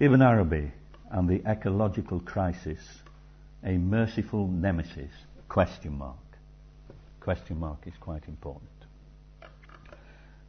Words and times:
Ibn 0.00 0.22
Arabi 0.22 0.70
and 1.10 1.28
the 1.28 1.42
ecological 1.44 2.20
crisis, 2.20 2.78
a 3.64 3.72
merciful 3.72 4.46
nemesis, 4.46 5.10
question 5.48 5.98
mark. 5.98 6.14
Question 7.18 7.58
mark 7.58 7.78
is 7.84 7.94
quite 7.98 8.22
important. 8.28 8.70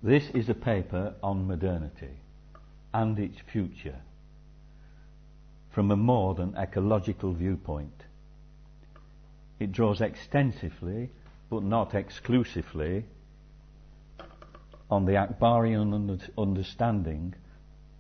This 0.04 0.30
is 0.36 0.50
a 0.50 0.54
paper 0.54 1.16
on 1.24 1.48
modernity 1.48 2.12
and 2.94 3.18
its 3.18 3.40
future 3.52 3.96
from 5.72 5.90
a 5.90 5.98
more 5.98 6.36
than 6.36 6.56
ecological 6.56 7.34
viewpoint. 7.34 8.04
It 9.60 9.72
draws 9.72 10.00
extensively, 10.00 11.10
but 11.50 11.64
not 11.64 11.96
exclusively, 11.96 13.04
on 14.92 15.06
the 15.06 15.14
Akbarian 15.14 16.22
understanding 16.38 17.34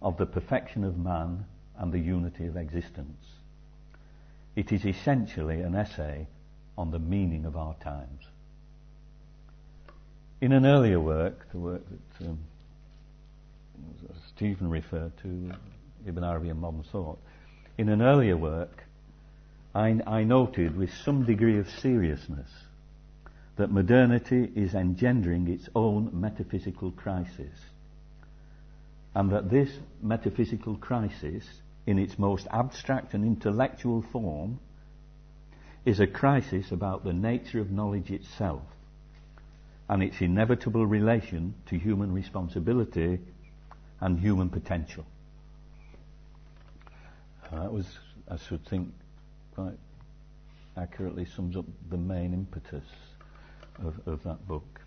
of 0.02 0.18
the 0.18 0.26
perfection 0.26 0.84
of 0.84 0.98
man 0.98 1.46
and 1.78 1.92
the 1.92 2.00
unity 2.00 2.46
of 2.46 2.58
existence. 2.58 3.26
It 4.56 4.72
is 4.72 4.86
essentially 4.86 5.62
an 5.62 5.76
essay 5.76 6.28
on 6.78 6.92
the 6.92 7.00
meaning 7.00 7.46
of 7.46 7.56
our 7.56 7.76
times. 7.76 8.26
In 10.42 10.52
an 10.54 10.66
earlier 10.66 11.00
work, 11.00 11.52
the 11.52 11.58
work 11.58 11.82
that 11.90 12.26
um, 12.28 12.40
Stephen 14.36 14.70
referred 14.70 15.18
to, 15.22 15.52
Ibn 16.06 16.24
Arabi 16.24 16.50
and 16.50 16.60
Modern 16.60 16.84
Thought, 16.84 17.20
in 17.78 17.90
an 17.90 18.02
earlier 18.02 18.38
work, 18.38 18.86
I, 19.76 20.00
I 20.08 20.24
noted 20.24 20.76
with 20.78 20.94
some 21.06 21.26
degree 21.26 21.60
of 21.60 21.70
seriousness 21.70 22.50
that 23.58 23.72
modernity 23.72 24.50
is 24.56 24.74
engendering 24.74 25.48
its 25.50 25.68
own 25.76 26.10
metaphysical 26.14 26.92
crisis. 26.92 27.52
And 29.20 29.30
that 29.34 29.50
this 29.50 29.70
metaphysical 30.02 30.78
crisis, 30.78 31.44
in 31.86 32.00
its 32.00 32.18
most 32.18 32.48
abstract 32.52 33.14
and 33.14 33.26
intellectual 33.26 34.02
form, 34.02 34.62
is 35.84 36.00
a 36.00 36.08
crisis 36.08 36.72
about 36.72 37.04
the 37.04 37.12
nature 37.12 37.60
of 37.60 37.70
knowledge 37.70 38.12
itself 38.12 38.62
and 39.90 40.02
its 40.02 40.22
inevitable 40.22 40.88
relation 40.88 41.54
to 41.66 41.78
human 41.78 42.14
responsibility 42.14 43.20
and 44.00 44.18
human 44.18 44.50
potential. 44.50 45.06
Uh, 47.52 47.64
that 47.64 47.74
was, 47.74 48.00
I 48.32 48.38
should 48.38 48.66
think, 48.68 48.88
quite 49.54 49.78
accurately 50.78 51.26
sums 51.26 51.58
up 51.58 51.66
the 51.90 51.98
main 51.98 52.34
impetus 52.34 52.86
of, 53.84 54.00
of 54.08 54.24
that 54.24 54.48
book. 54.48 54.80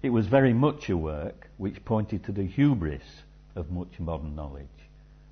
It 0.00 0.08
was 0.08 0.26
very 0.26 0.54
much 0.54 0.88
a 0.88 0.96
work 0.96 1.50
which 1.58 1.84
pointed 1.84 2.24
to 2.24 2.32
the 2.32 2.44
hubris 2.44 3.04
of 3.56 3.70
much 3.70 3.98
modern 3.98 4.34
knowledge, 4.34 4.66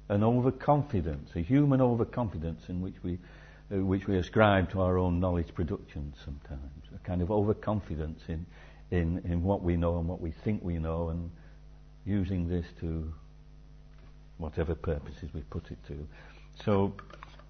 an 0.09 0.23
overconfidence, 0.23 1.31
a 1.35 1.41
human 1.41 1.81
overconfidence 1.81 2.69
in 2.69 2.81
which 2.81 2.95
we, 3.03 3.19
uh, 3.73 3.85
which 3.85 4.07
we 4.07 4.17
ascribe 4.17 4.71
to 4.71 4.81
our 4.81 4.99
own 4.99 5.21
knowledge 5.21 5.53
production 5.55 6.13
sometimes, 6.25 6.85
a 6.95 6.99
kind 7.07 7.23
of 7.23 7.31
overconfidence 7.31 8.21
in, 8.29 8.47
in, 8.91 9.19
in 9.25 9.43
what 9.43 9.63
we 9.63 9.77
know 9.77 9.99
and 9.99 10.09
what 10.09 10.21
we 10.21 10.31
think 10.31 10.63
we 10.63 10.79
know, 10.79 11.09
and 11.09 11.31
using 12.05 12.49
this 12.49 12.67
to 12.81 13.13
whatever 14.39 14.75
purposes 14.75 15.31
we 15.33 15.41
put 15.43 15.71
it 15.71 15.79
to. 15.87 16.07
So, 16.65 16.93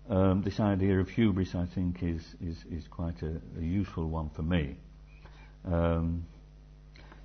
um, 0.09 0.43
this 0.43 0.59
idea 0.61 0.99
of 1.01 1.09
hubris, 1.09 1.55
I 1.55 1.67
think, 1.67 2.03
is, 2.03 2.23
is, 2.41 2.65
is 2.71 2.89
quite 2.89 3.23
a, 3.23 3.41
a 3.59 3.63
useful 3.63 4.09
one 4.09 4.31
for 4.31 4.43
me. 4.43 4.77
Um, 5.65 6.27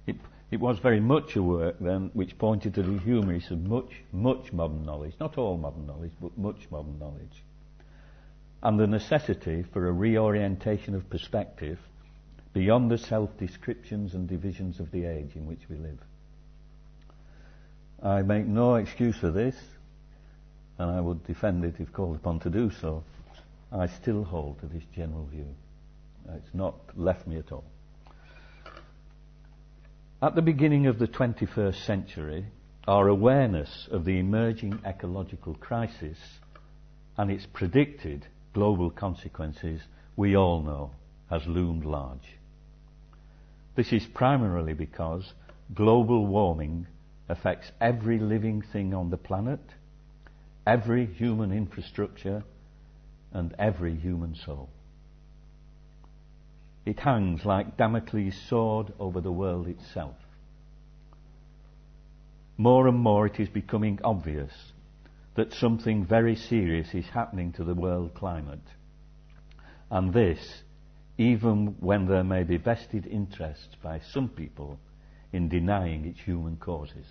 it, 0.06 0.16
it 0.50 0.60
was 0.60 0.80
very 0.80 1.00
much 1.00 1.36
a 1.36 1.44
work 1.44 1.76
then 1.80 2.10
which 2.14 2.38
pointed 2.38 2.74
to 2.76 2.84
the 2.84 3.00
hubris 3.00 3.52
of 3.52 3.60
much, 3.60 3.92
much 4.12 4.54
modern 4.54 4.86
knowledge, 4.86 5.14
not 5.20 5.38
all 5.38 5.58
modern 5.58 5.86
knowledge, 5.86 6.14
but 6.22 6.38
much 6.38 6.68
modern 6.72 6.98
knowledge, 7.00 7.44
and 8.64 8.80
the 8.80 8.88
necessity 8.88 9.64
for 9.64 9.88
a 9.88 9.92
reorientation 9.92 10.96
of 10.96 11.10
perspective 11.10 11.80
beyond 12.54 12.90
the 12.90 12.98
self-descriptions 12.98 14.14
and 14.14 14.28
divisions 14.28 14.80
of 14.80 14.90
the 14.92 15.06
age 15.06 15.36
in 15.36 15.46
which 15.46 15.62
we 15.70 15.78
live. 15.78 16.00
I 18.02 18.22
make 18.22 18.46
no 18.46 18.76
excuse 18.76 19.18
for 19.18 19.32
this, 19.32 19.56
and 20.78 20.90
I 20.90 21.02
would 21.02 21.26
defend 21.26 21.66
it 21.66 21.76
if 21.80 21.92
called 21.92 22.16
upon 22.16 22.40
to 22.42 22.50
do 22.50 22.72
so. 22.72 23.04
I 23.72 23.88
still 23.88 24.24
hold 24.24 24.60
to 24.62 24.68
this 24.68 24.84
general 24.96 25.26
view. 25.26 25.48
It's 26.36 26.54
not 26.54 26.76
left 26.96 27.28
me 27.28 27.38
at 27.38 27.52
all. 27.52 27.66
At 30.20 30.34
the 30.34 30.42
beginning 30.42 30.88
of 30.88 30.98
the 30.98 31.08
21st 31.08 31.86
century, 31.86 32.48
our 32.88 33.08
awareness 33.08 33.88
of 33.92 34.04
the 34.04 34.18
emerging 34.18 34.80
ecological 34.84 35.54
crisis 35.54 36.18
and 37.18 37.30
its 37.30 37.46
predicted 37.46 38.26
global 38.52 38.90
consequences, 38.90 39.80
we 40.16 40.36
all 40.36 40.64
know, 40.64 40.90
has 41.30 41.46
loomed 41.46 41.86
large. 41.86 42.36
This 43.76 43.94
is 43.94 44.08
primarily 44.08 44.74
because 44.74 45.34
global 45.76 46.26
warming 46.26 46.88
affects 47.30 47.72
every 47.80 48.18
living 48.18 48.64
thing 48.64 48.96
on 48.96 49.12
the 49.12 49.18
planet, 49.18 49.62
every 50.66 51.06
human 51.06 51.52
infrastructure, 51.52 52.44
and 53.34 53.54
every 53.60 53.94
human 53.94 54.34
soul. 54.34 54.70
It 56.88 57.02
hangs 57.02 57.44
like 57.44 57.76
Damocles' 57.76 58.34
sword 58.48 58.94
over 58.98 59.20
the 59.20 59.30
world 59.30 59.68
itself. 59.68 60.16
More 62.56 62.88
and 62.88 62.98
more 62.98 63.26
it 63.26 63.42
is 63.42 63.50
becoming 63.50 64.00
obvious 64.06 64.72
that 65.36 65.52
something 65.52 66.06
very 66.06 66.34
serious 66.34 66.94
is 66.94 67.08
happening 67.08 67.52
to 67.52 67.66
the 67.66 67.74
world 67.74 68.14
climate. 68.14 68.70
And 69.92 70.14
this, 70.14 70.64
even 71.18 71.76
when 71.82 72.08
there 72.08 72.24
may 72.24 72.44
be 72.44 72.56
vested 72.56 73.06
interests 73.06 73.76
by 73.84 74.00
some 74.00 74.30
people 74.30 74.80
in 75.34 75.50
denying 75.50 76.06
its 76.06 76.22
human 76.22 76.56
causes. 76.56 77.08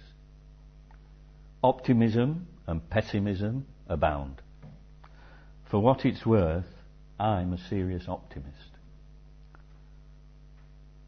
Optimism 1.62 2.46
and 2.66 2.88
pessimism 2.88 3.66
abound. 3.88 4.40
For 5.66 5.80
what 5.80 6.06
it's 6.06 6.24
worth, 6.24 6.72
I'm 7.20 7.52
a 7.52 7.58
serious 7.58 8.08
optimist. 8.08 8.75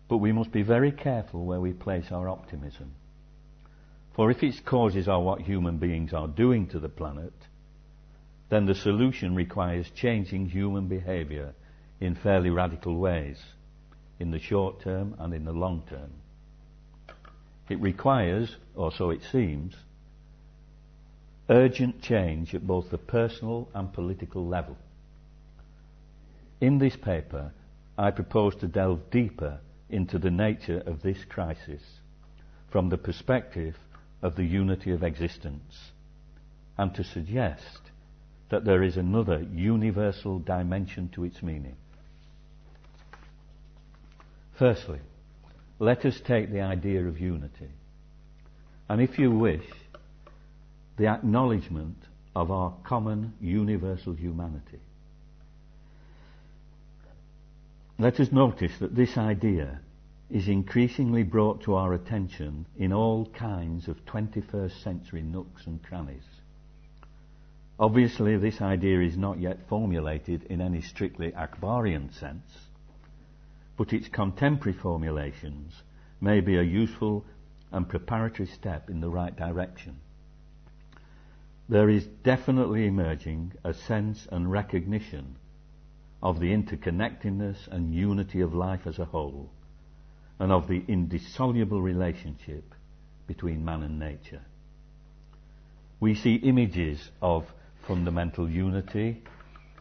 But 0.08 0.18
we 0.18 0.32
must 0.32 0.50
be 0.50 0.62
very 0.62 0.90
careful 0.90 1.44
where 1.44 1.60
we 1.60 1.72
place 1.72 2.10
our 2.10 2.28
optimism. 2.28 2.92
For 4.14 4.30
if 4.30 4.42
its 4.42 4.58
causes 4.58 5.06
are 5.06 5.22
what 5.22 5.42
human 5.42 5.78
beings 5.78 6.12
are 6.12 6.26
doing 6.26 6.66
to 6.68 6.78
the 6.78 6.88
planet, 6.88 7.34
then 8.48 8.64
the 8.64 8.74
solution 8.74 9.34
requires 9.34 9.90
changing 9.90 10.46
human 10.46 10.88
behaviour 10.88 11.54
in 12.00 12.14
fairly 12.14 12.50
radical 12.50 12.96
ways, 12.96 13.38
in 14.18 14.30
the 14.30 14.38
short 14.38 14.80
term 14.80 15.14
and 15.18 15.34
in 15.34 15.44
the 15.44 15.52
long 15.52 15.82
term. 15.88 16.10
It 17.68 17.80
requires, 17.80 18.56
or 18.74 18.90
so 18.90 19.10
it 19.10 19.22
seems, 19.22 19.76
urgent 21.50 22.00
change 22.00 22.54
at 22.54 22.66
both 22.66 22.90
the 22.90 22.98
personal 22.98 23.68
and 23.74 23.92
political 23.92 24.46
level. 24.46 24.76
In 26.60 26.78
this 26.78 26.96
paper, 26.96 27.52
I 27.96 28.10
propose 28.10 28.56
to 28.56 28.66
delve 28.66 29.10
deeper 29.10 29.60
into 29.90 30.18
the 30.18 30.30
nature 30.30 30.82
of 30.86 31.02
this 31.02 31.24
crisis 31.24 31.82
from 32.70 32.88
the 32.88 32.98
perspective 32.98 33.76
of 34.22 34.36
the 34.36 34.44
unity 34.44 34.90
of 34.90 35.02
existence 35.02 35.92
and 36.76 36.94
to 36.94 37.04
suggest 37.04 37.80
that 38.50 38.64
there 38.64 38.82
is 38.82 38.96
another 38.96 39.46
universal 39.52 40.38
dimension 40.38 41.08
to 41.10 41.24
its 41.24 41.42
meaning. 41.42 41.76
Firstly, 44.58 45.00
let 45.78 46.04
us 46.04 46.20
take 46.20 46.50
the 46.50 46.62
idea 46.62 47.06
of 47.06 47.20
unity 47.20 47.70
and 48.88 49.00
if 49.02 49.18
you 49.18 49.30
wish, 49.30 49.64
the 50.96 51.06
acknowledgement 51.06 51.96
of 52.34 52.50
our 52.50 52.72
common 52.84 53.34
universal 53.40 54.14
humanity. 54.14 54.80
Let 58.00 58.20
us 58.20 58.30
notice 58.30 58.78
that 58.78 58.94
this 58.94 59.18
idea 59.18 59.80
is 60.30 60.46
increasingly 60.46 61.24
brought 61.24 61.62
to 61.62 61.74
our 61.74 61.94
attention 61.94 62.66
in 62.76 62.92
all 62.92 63.26
kinds 63.26 63.88
of 63.88 64.04
21st 64.04 64.84
century 64.84 65.22
nooks 65.22 65.66
and 65.66 65.82
crannies. 65.82 66.22
Obviously, 67.76 68.36
this 68.36 68.60
idea 68.60 69.00
is 69.00 69.16
not 69.16 69.40
yet 69.40 69.66
formulated 69.68 70.44
in 70.44 70.60
any 70.60 70.80
strictly 70.80 71.32
Akbarian 71.32 72.12
sense, 72.12 72.68
but 73.76 73.92
its 73.92 74.06
contemporary 74.06 74.78
formulations 74.78 75.82
may 76.20 76.40
be 76.40 76.56
a 76.56 76.62
useful 76.62 77.24
and 77.72 77.88
preparatory 77.88 78.46
step 78.46 78.90
in 78.90 79.00
the 79.00 79.10
right 79.10 79.34
direction. 79.34 79.96
There 81.68 81.88
is 81.88 82.06
definitely 82.06 82.86
emerging 82.86 83.54
a 83.64 83.74
sense 83.74 84.28
and 84.30 84.48
recognition 84.52 85.34
of 86.22 86.40
the 86.40 86.52
interconnectedness 86.52 87.68
and 87.68 87.94
unity 87.94 88.40
of 88.40 88.54
life 88.54 88.86
as 88.86 88.98
a 88.98 89.04
whole, 89.04 89.50
and 90.38 90.52
of 90.52 90.66
the 90.68 90.82
indissoluble 90.88 91.80
relationship 91.80 92.74
between 93.26 93.64
man 93.64 93.82
and 93.82 93.98
nature. 93.98 94.42
We 96.00 96.14
see 96.14 96.36
images 96.36 97.10
of 97.20 97.44
fundamental 97.86 98.48
unity, 98.48 99.22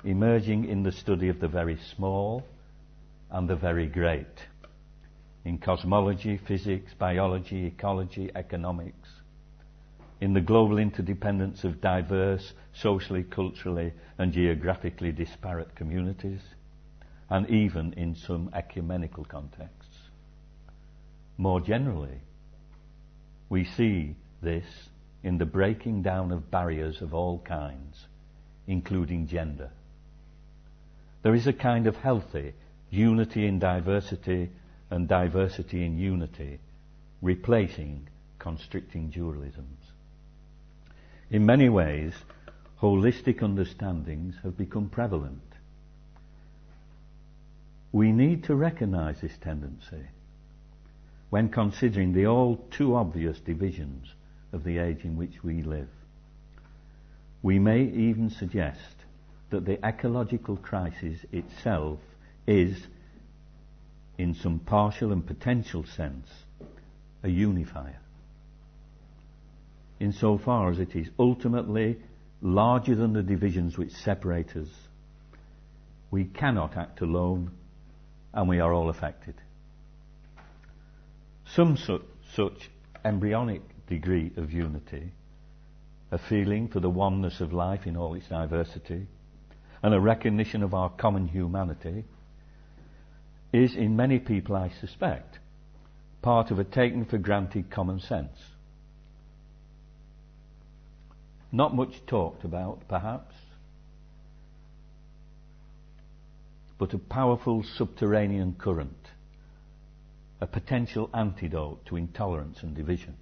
emerging 0.04 0.66
in 0.66 0.84
the 0.84 0.92
study 0.92 1.30
of 1.30 1.40
the 1.40 1.48
very 1.48 1.78
small 1.96 2.44
and 3.30 3.50
the 3.50 3.56
very 3.56 3.88
great, 3.88 4.48
in 5.44 5.58
cosmology, 5.58 6.38
physics, 6.38 6.94
biology, 6.98 7.66
ecology, 7.66 8.32
economics, 8.36 9.10
in 10.20 10.34
the 10.34 10.42
global 10.42 10.78
interdependence 10.80 11.64
of 11.64 11.82
diverse, 11.82 12.54
socially, 12.74 13.24
culturally, 13.24 13.94
and 14.18 14.34
geographically 14.34 15.12
disparate 15.12 15.76
communities, 15.76 16.42
and 17.30 17.50
even 17.50 17.94
in 17.94 18.16
some 18.16 18.50
ecumenical 18.54 19.26
contexts. 19.26 19.98
More 21.38 21.62
generally, 21.62 22.22
we 23.50 23.64
see 23.64 24.16
this 24.42 24.66
in 25.24 25.38
the 25.38 25.46
breaking 25.46 26.02
down 26.02 26.32
of 26.32 26.50
barriers 26.50 27.02
of 27.02 27.14
all 27.14 27.40
kinds, 27.40 28.08
including 28.66 29.28
gender. 29.28 29.70
There 31.22 31.36
is 31.36 31.48
a 31.48 31.54
kind 31.54 31.86
of 31.86 31.96
healthy 31.98 32.54
unity 32.90 33.46
in 33.46 33.60
diversity 33.60 34.50
and 34.90 35.08
diversity 35.08 35.86
in 35.86 35.98
unity, 35.98 36.60
replacing 37.22 38.08
constricting 38.40 39.12
dualisms. 39.12 39.87
In 41.30 41.46
many 41.46 41.68
ways, 41.68 42.14
holistic 42.82 43.44
understandings 43.44 44.36
have 44.44 44.58
become 44.58 44.90
prevalent. 44.90 45.42
We 47.92 48.12
need 48.12 48.46
to 48.46 48.56
recognize 48.56 49.22
this 49.22 49.38
tendency 49.38 50.08
when 51.30 51.50
considering 51.50 52.14
the 52.14 52.28
all 52.28 52.56
too 52.72 52.96
obvious 52.96 53.40
divisions 53.40 54.14
of 54.54 54.64
the 54.64 54.78
age 54.78 55.04
in 55.04 55.18
which 55.18 55.44
we 55.44 55.62
live. 55.62 55.90
We 57.42 57.60
may 57.60 57.84
even 57.84 58.30
suggest 58.30 58.96
that 59.50 59.66
the 59.66 59.86
ecological 59.86 60.56
crisis 60.56 61.26
itself 61.32 62.00
is, 62.46 62.88
in 64.18 64.34
some 64.34 64.60
partial 64.60 65.12
and 65.12 65.26
potential 65.26 65.84
sense, 65.84 66.30
a 67.24 67.30
unifier. 67.30 68.00
Insofar 70.00 70.70
as 70.70 70.80
it 70.80 70.96
is 70.96 71.10
ultimately 71.18 71.98
larger 72.42 72.96
than 72.96 73.14
the 73.14 73.24
divisions 73.24 73.78
which 73.78 73.92
separate 73.92 74.56
us, 74.56 74.70
we 76.12 76.26
cannot 76.26 76.78
act 76.78 77.02
alone 77.02 77.52
and 78.34 78.48
we 78.48 78.60
are 78.60 78.74
all 78.74 78.90
affected. 78.90 79.36
Some 81.46 81.78
su- 81.78 82.04
such 82.34 82.70
embryonic 83.04 83.62
degree 83.88 84.32
of 84.38 84.52
unity, 84.52 85.12
a 86.12 86.18
feeling 86.18 86.68
for 86.68 86.80
the 86.80 86.90
oneness 86.90 87.42
of 87.42 87.54
life 87.54 87.88
in 87.88 87.98
all 87.98 88.14
its 88.14 88.28
diversity, 88.28 89.08
and 89.82 89.94
a 89.94 90.00
recognition 90.00 90.62
of 90.62 90.74
our 90.74 90.90
common 90.90 91.28
humanity, 91.28 92.04
is 93.54 93.76
in 93.76 93.96
many 93.96 94.20
people, 94.20 94.56
I 94.56 94.70
suspect, 94.70 95.40
part 96.22 96.52
of 96.52 96.60
a 96.60 96.64
taken 96.64 97.06
for 97.06 97.18
granted 97.18 97.70
common 97.70 98.00
sense. 98.00 98.38
Not 101.52 101.76
much 101.76 102.06
talked 102.06 102.44
about, 102.44 102.88
perhaps, 102.88 103.36
but 106.78 106.94
a 106.94 107.00
powerful 107.00 107.64
subterranean 107.64 108.56
current 108.60 109.08
a 110.40 110.48
potential 110.48 111.10
antidote 111.14 111.86
to 111.86 111.96
intolerance 111.96 112.62
and 112.62 112.76
division. 112.76 113.16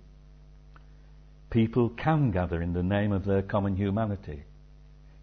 People 1.50 1.90
can 1.90 2.32
gather 2.32 2.62
in 2.62 2.74
the 2.74 2.84
name 2.84 3.12
of 3.12 3.26
their 3.26 3.42
common 3.42 3.78
humanity, 3.78 4.44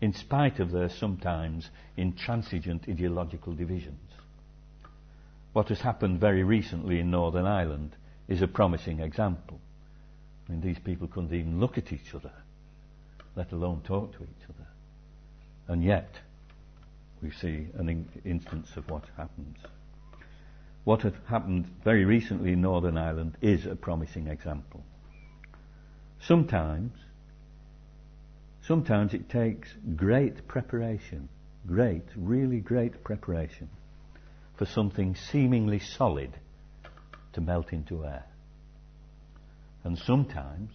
in 0.00 0.12
spite 0.14 0.58
of 0.58 0.70
their 0.70 0.88
sometimes 0.88 1.69
intransigent 1.96 2.88
ideological 2.88 3.54
divisions. 3.54 4.10
What 5.52 5.69
has 5.69 5.81
happened 5.81 6.19
very 6.19 6.43
recently 6.43 6.99
in 6.99 7.10
Northern 7.10 7.44
Ireland 7.44 7.94
is 8.26 8.40
a 8.40 8.49
promising 8.49 9.00
example. 9.00 9.60
I 10.49 10.52
mean, 10.52 10.62
these 10.62 10.78
people 10.78 11.08
couldn't 11.08 11.34
even 11.34 11.60
look 11.60 11.76
at 11.76 11.93
each 11.93 12.14
other, 12.14 12.32
let 13.37 13.52
alone 13.52 13.82
talk 13.82 14.12
to 14.12 14.23
each 14.23 14.44
other. 14.49 14.67
And 15.69 15.82
yet, 15.82 16.19
we 17.23 17.31
see 17.31 17.69
an 17.75 17.88
in- 17.88 18.08
instance 18.25 18.76
of 18.76 18.88
what 18.90 19.05
happens. 19.17 19.56
What 20.84 21.02
had 21.02 21.14
happened 21.26 21.67
very 21.84 22.05
recently 22.05 22.52
in 22.52 22.61
Northern 22.61 22.99
Ireland 22.99 23.37
is 23.40 23.67
a 23.67 23.76
promising 23.76 24.26
example. 24.26 24.82
Sometimes, 26.20 26.93
sometimes 28.67 29.14
it 29.14 29.29
takes 29.29 29.69
great 29.96 30.46
preparation, 30.49 31.28
great, 31.67 32.05
really 32.17 32.58
great 32.58 33.05
preparation 33.05 33.69
for 34.56 34.67
something 34.67 35.14
seemingly 35.14 35.78
solid 35.78 36.32
to 37.32 37.40
melt 37.40 37.73
into 37.73 38.05
air. 38.05 38.25
And 39.85 39.99
sometimes, 39.99 40.70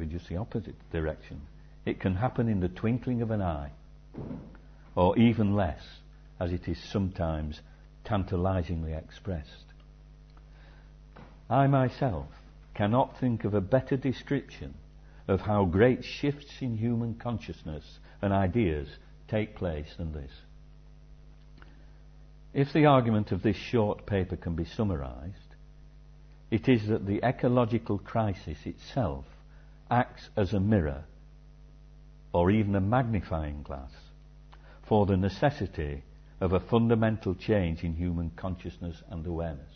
if 0.00 0.10
just 0.10 0.28
the 0.28 0.36
opposite 0.36 0.74
direction, 0.90 1.40
it 1.84 2.00
can 2.00 2.16
happen 2.16 2.48
in 2.48 2.60
the 2.60 2.68
twinkling 2.68 3.22
of 3.22 3.30
an 3.30 3.42
eye, 3.42 3.70
or 4.94 5.16
even 5.18 5.54
less, 5.54 5.82
as 6.40 6.52
it 6.52 6.68
is 6.68 6.78
sometimes 6.78 7.60
tantalizingly 8.04 8.92
expressed. 8.92 9.64
I 11.48 11.66
myself 11.66 12.26
cannot 12.74 13.18
think 13.18 13.44
of 13.44 13.54
a 13.54 13.60
better 13.60 13.96
description 13.96 14.74
of 15.28 15.40
how 15.40 15.64
great 15.64 16.04
shifts 16.04 16.60
in 16.60 16.76
human 16.76 17.14
consciousness 17.14 17.98
and 18.20 18.32
ideas 18.32 18.88
take 19.28 19.56
place 19.56 19.94
than 19.96 20.12
this. 20.12 20.30
If 22.52 22.72
the 22.72 22.86
argument 22.86 23.32
of 23.32 23.42
this 23.42 23.56
short 23.56 24.06
paper 24.06 24.36
can 24.36 24.54
be 24.54 24.64
summarized, 24.64 25.54
it 26.50 26.68
is 26.68 26.86
that 26.88 27.06
the 27.06 27.20
ecological 27.24 27.98
crisis 27.98 28.58
itself 28.64 29.24
acts 29.90 30.30
as 30.36 30.52
a 30.52 30.60
mirror 30.60 31.04
or 32.32 32.50
even 32.50 32.74
a 32.74 32.80
magnifying 32.80 33.62
glass 33.62 33.92
for 34.82 35.06
the 35.06 35.16
necessity 35.16 36.02
of 36.40 36.52
a 36.52 36.60
fundamental 36.60 37.34
change 37.34 37.84
in 37.84 37.94
human 37.94 38.30
consciousness 38.36 39.02
and 39.08 39.26
awareness. 39.26 39.72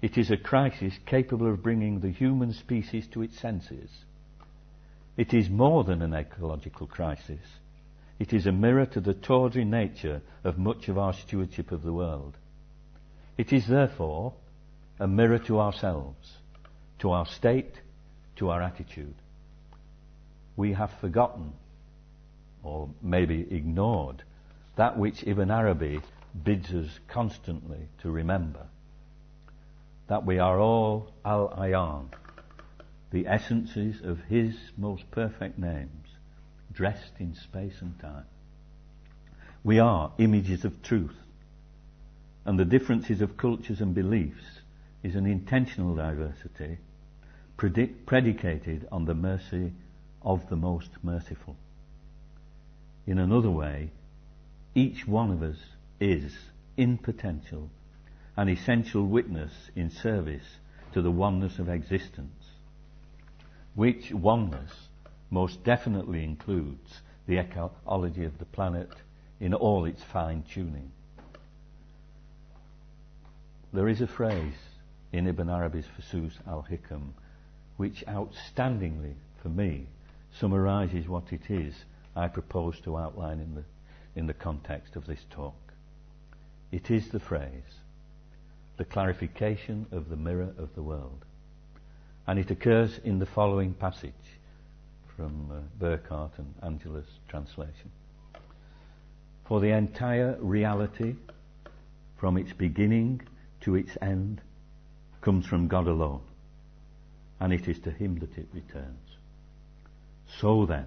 It 0.00 0.18
is 0.18 0.30
a 0.30 0.36
crisis 0.36 0.98
capable 1.06 1.48
of 1.48 1.62
bringing 1.62 2.00
the 2.00 2.10
human 2.10 2.52
species 2.52 3.06
to 3.08 3.22
its 3.22 3.38
senses. 3.38 3.90
It 5.16 5.34
is 5.34 5.50
more 5.50 5.84
than 5.84 6.00
an 6.02 6.14
ecological 6.14 6.86
crisis. 6.86 7.44
It 8.18 8.32
is 8.32 8.46
a 8.46 8.52
mirror 8.52 8.86
to 8.86 9.00
the 9.00 9.14
tawdry 9.14 9.64
nature 9.64 10.22
of 10.42 10.58
much 10.58 10.88
of 10.88 10.96
our 10.96 11.12
stewardship 11.12 11.70
of 11.70 11.82
the 11.82 11.92
world. 11.92 12.36
It 13.36 13.52
is 13.52 13.66
therefore 13.66 14.34
a 14.98 15.06
mirror 15.06 15.38
to 15.40 15.60
ourselves, 15.60 16.38
to 17.00 17.10
our 17.10 17.26
state, 17.26 17.81
to 18.42 18.50
our 18.50 18.60
attitude. 18.60 19.14
We 20.56 20.72
have 20.72 20.90
forgotten, 21.00 21.52
or 22.64 22.88
maybe 23.00 23.46
ignored, 23.48 24.24
that 24.74 24.98
which 24.98 25.24
Ibn 25.24 25.48
Arabi 25.48 26.00
bids 26.42 26.74
us 26.74 26.98
constantly 27.06 27.86
to 28.00 28.10
remember. 28.10 28.66
That 30.08 30.26
we 30.26 30.40
are 30.40 30.58
all 30.58 31.12
Al 31.24 31.50
Ayan, 31.50 32.08
the 33.12 33.28
essences 33.28 34.00
of 34.02 34.18
His 34.22 34.56
most 34.76 35.08
perfect 35.12 35.56
names, 35.56 36.08
dressed 36.72 37.12
in 37.20 37.36
space 37.36 37.80
and 37.80 37.96
time. 38.00 38.26
We 39.62 39.78
are 39.78 40.10
images 40.18 40.64
of 40.64 40.82
truth, 40.82 41.14
and 42.44 42.58
the 42.58 42.64
differences 42.64 43.20
of 43.20 43.36
cultures 43.36 43.80
and 43.80 43.94
beliefs 43.94 44.62
is 45.04 45.14
an 45.14 45.26
intentional 45.26 45.94
diversity 45.94 46.78
predicated 48.06 48.88
on 48.90 49.04
the 49.04 49.14
mercy 49.14 49.72
of 50.22 50.48
the 50.48 50.56
most 50.56 50.90
merciful. 51.02 51.56
In 53.06 53.18
another 53.18 53.50
way, 53.50 53.90
each 54.74 55.06
one 55.06 55.30
of 55.30 55.42
us 55.42 55.58
is, 56.00 56.32
in 56.76 56.98
potential, 56.98 57.70
an 58.36 58.48
essential 58.48 59.06
witness 59.06 59.52
in 59.76 59.90
service 59.90 60.56
to 60.92 61.02
the 61.02 61.10
oneness 61.10 61.58
of 61.58 61.68
existence, 61.68 62.44
which 63.74 64.12
oneness 64.12 64.88
most 65.30 65.62
definitely 65.64 66.24
includes 66.24 67.00
the 67.26 67.38
ecology 67.38 68.24
of 68.24 68.38
the 68.38 68.44
planet 68.44 68.90
in 69.40 69.54
all 69.54 69.84
its 69.84 70.02
fine 70.02 70.42
tuning. 70.42 70.90
There 73.72 73.88
is 73.88 74.00
a 74.00 74.06
phrase 74.06 74.54
in 75.12 75.26
Ibn 75.26 75.48
Arabi's 75.48 75.86
Fusus 75.86 76.34
al-Hikam 76.46 77.12
which 77.76 78.04
outstandingly, 78.06 79.14
for 79.42 79.48
me, 79.48 79.86
summarizes 80.38 81.08
what 81.08 81.32
it 81.32 81.50
is 81.50 81.74
I 82.14 82.28
propose 82.28 82.78
to 82.80 82.98
outline 82.98 83.40
in 83.40 83.54
the 83.54 83.64
in 84.14 84.26
the 84.26 84.34
context 84.34 84.96
of 84.96 85.06
this 85.06 85.24
talk. 85.30 85.54
It 86.70 86.90
is 86.90 87.08
the 87.08 87.20
phrase, 87.20 87.80
the 88.76 88.84
clarification 88.84 89.86
of 89.90 90.08
the 90.08 90.16
mirror 90.16 90.52
of 90.58 90.74
the 90.74 90.82
world. 90.82 91.24
And 92.26 92.38
it 92.38 92.50
occurs 92.50 92.98
in 93.04 93.18
the 93.18 93.26
following 93.26 93.74
passage 93.74 94.12
from 95.16 95.50
uh, 95.50 95.60
Burckhardt 95.78 96.38
and 96.38 96.54
Angela's 96.62 97.18
translation. 97.28 97.90
For 99.46 99.60
the 99.60 99.70
entire 99.70 100.36
reality, 100.40 101.16
from 102.16 102.36
its 102.36 102.52
beginning 102.52 103.22
to 103.62 103.74
its 103.74 103.96
end, 104.00 104.40
comes 105.20 105.46
from 105.46 105.68
God 105.68 105.88
alone, 105.88 106.22
and 107.42 107.52
it 107.52 107.66
is 107.66 107.80
to 107.80 107.90
Him 107.90 108.20
that 108.20 108.38
it 108.38 108.46
returns. 108.52 109.16
So 110.38 110.64
then, 110.64 110.86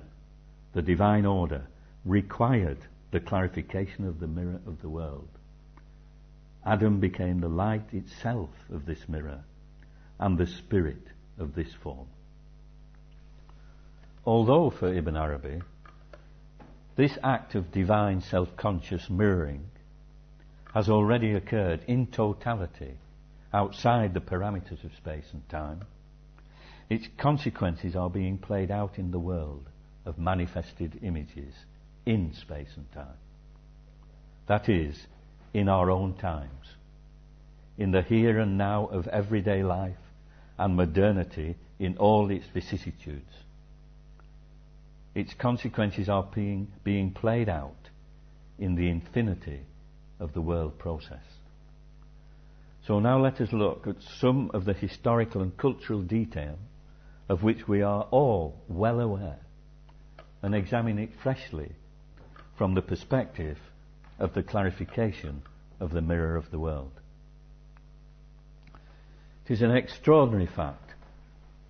the 0.72 0.82
divine 0.82 1.26
order 1.26 1.68
required 2.06 2.78
the 3.12 3.20
clarification 3.20 4.08
of 4.08 4.22
the 4.22 4.28
mirror 4.28 4.62
of 4.66 4.82
the 4.82 4.88
world. 4.88 5.28
Adam 6.66 7.02
became 7.02 7.42
the 7.42 7.50
light 7.50 7.94
itself 7.94 8.52
of 8.72 8.86
this 8.86 9.10
mirror 9.10 9.44
and 10.18 10.38
the 10.38 10.48
spirit 10.48 11.06
of 11.38 11.56
this 11.56 11.74
form. 11.74 12.08
Although 14.26 14.70
for 14.70 14.94
Ibn 14.94 15.18
Arabi, 15.18 15.62
this 16.96 17.18
act 17.22 17.56
of 17.56 17.74
divine 17.74 18.22
self-conscious 18.22 19.10
mirroring 19.10 19.66
has 20.74 20.90
already 20.90 21.34
occurred 21.34 21.82
in 21.86 22.08
totality 22.08 22.94
outside 23.54 24.14
the 24.14 24.22
parameters 24.22 24.86
of 24.86 24.96
space 24.96 25.28
and 25.34 25.48
time, 25.50 25.82
its 26.90 27.08
consequences 27.18 27.96
are 27.96 28.10
being 28.10 28.38
played 28.38 28.70
out 28.70 29.00
in 29.00 29.12
the 29.12 29.20
world 29.20 29.68
of 30.06 30.20
manifested 30.20 31.00
images 31.02 31.54
in 32.06 32.34
space 32.34 32.70
and 32.76 32.92
time. 32.92 33.18
That 34.48 34.70
is, 34.70 35.08
in 35.54 35.68
our 35.68 35.90
own 35.90 36.14
times, 36.16 36.76
in 37.78 37.92
the 37.92 38.04
here 38.04 38.40
and 38.40 38.58
now 38.58 38.86
of 38.86 39.08
everyday 39.08 39.64
life 39.64 39.98
and 40.58 40.76
modernity 40.76 41.56
in 41.80 41.98
all 41.98 42.30
its 42.30 42.46
vicissitudes. 42.54 43.34
Its 45.16 45.34
consequences 45.34 46.08
are 46.08 46.24
being, 46.24 46.72
being 46.84 47.12
played 47.12 47.50
out 47.50 47.90
in 48.60 48.76
the 48.76 48.90
infinity 48.90 49.62
of 50.20 50.34
the 50.34 50.42
world 50.42 50.78
process. 50.78 51.24
So 52.86 53.00
now 53.00 53.20
let 53.20 53.42
us 53.42 53.52
look 53.52 53.88
at 53.88 54.02
some 54.20 54.52
of 54.54 54.66
the 54.66 54.74
historical 54.74 55.42
and 55.42 55.58
cultural 55.58 56.02
detail 56.02 56.58
of 57.28 57.44
which 57.44 57.68
we 57.68 57.82
are 57.82 58.04
all 58.12 58.62
well 58.68 59.00
aware 59.00 59.40
and 60.42 60.54
examine 60.54 61.00
it 61.00 61.10
freshly 61.22 61.72
from 62.56 62.74
the 62.74 62.82
perspective 62.82 63.58
of 64.20 64.34
the 64.34 64.44
clarification 64.44 65.42
of 65.80 65.92
the 65.92 66.02
mirror 66.02 66.36
of 66.36 66.52
the 66.52 66.60
world. 66.60 66.92
It 69.46 69.54
is 69.54 69.62
an 69.62 69.72
extraordinary 69.72 70.48
fact 70.48 70.92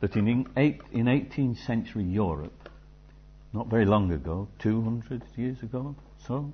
that 0.01 0.15
in, 0.15 0.47
eight, 0.55 0.81
in 0.91 1.05
18th 1.05 1.65
century 1.65 2.03
Europe, 2.03 2.69
not 3.53 3.67
very 3.67 3.85
long 3.85 4.11
ago, 4.11 4.47
200 4.59 5.23
years 5.35 5.61
ago, 5.63 5.95
so, 6.27 6.51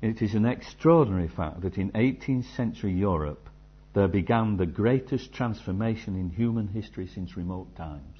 it 0.00 0.22
is 0.22 0.34
an 0.34 0.46
extraordinary 0.46 1.28
fact 1.28 1.62
that 1.62 1.78
in 1.78 1.90
18th 1.92 2.44
century 2.56 2.92
Europe 2.92 3.48
there 3.96 4.08
began 4.08 4.58
the 4.58 4.66
greatest 4.66 5.32
transformation 5.32 6.16
in 6.16 6.28
human 6.28 6.68
history 6.68 7.06
since 7.06 7.34
remote 7.34 7.74
times. 7.76 8.18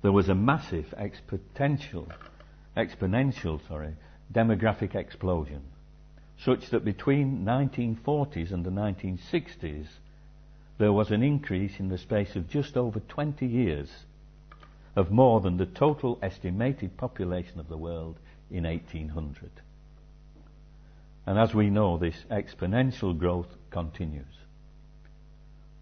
There 0.00 0.10
was 0.10 0.30
a 0.30 0.34
massive 0.34 0.86
exponential 0.98 2.10
exponential, 2.74 3.60
sorry, 3.68 3.94
demographic 4.32 4.94
explosion, 4.94 5.60
such 6.38 6.70
that 6.70 6.82
between 6.82 7.44
1940s 7.44 8.52
and 8.52 8.64
the 8.64 8.70
1960s, 8.70 9.88
there 10.78 10.94
was 10.94 11.10
an 11.10 11.22
increase 11.22 11.78
in 11.78 11.90
the 11.90 11.98
space 11.98 12.34
of 12.34 12.48
just 12.48 12.78
over 12.78 13.00
20 13.00 13.46
years 13.46 13.90
of 14.96 15.10
more 15.10 15.42
than 15.42 15.58
the 15.58 15.66
total 15.66 16.18
estimated 16.22 16.96
population 16.96 17.60
of 17.60 17.68
the 17.68 17.76
world 17.76 18.16
in 18.50 18.64
1800. 18.64 19.50
And 21.26 21.38
as 21.38 21.52
we 21.52 21.68
know, 21.68 21.98
this 21.98 22.16
exponential 22.30 23.16
growth 23.16 23.58
continues. 23.72 24.26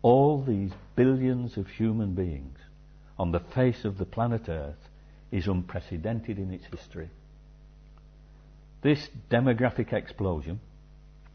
All 0.02 0.42
these 0.42 0.70
billions 0.97 1.56
of 1.56 1.68
human 1.68 2.14
beings 2.14 2.59
on 3.18 3.32
the 3.32 3.40
face 3.40 3.85
of 3.85 3.99
the 3.99 4.06
planet 4.06 4.49
Earth 4.49 4.88
is 5.30 5.47
unprecedented 5.47 6.38
in 6.38 6.52
its 6.52 6.64
history. 6.64 7.11
This 8.82 9.09
demographic 9.30 9.92
explosion, 9.92 10.61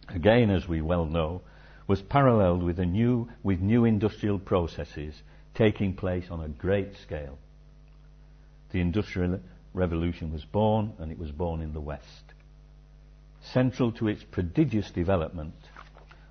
again 0.09 0.50
as 0.50 0.67
we 0.67 0.81
well 0.81 1.05
know, 1.05 1.41
was 1.88 2.01
paralleled 2.01 2.63
with, 2.63 2.79
new, 2.79 3.29
with 3.43 3.59
new 3.59 3.85
industrial 3.85 4.39
processes 4.39 5.21
taking 5.53 5.95
place 5.95 6.25
on 6.31 6.41
a 6.41 6.50
great 6.50 6.97
scale. 6.97 7.38
The 8.71 8.81
Industrial 8.81 9.39
Revolution 9.74 10.33
was 10.33 10.43
born, 10.43 10.93
and 10.97 11.12
it 11.12 11.19
was 11.19 11.31
born 11.31 11.62
in 11.62 11.74
the 11.74 11.79
West. 11.79 12.33
Central 13.41 13.91
to 13.93 14.07
its 14.07 14.24
prodigious 14.24 14.89
development 14.89 15.53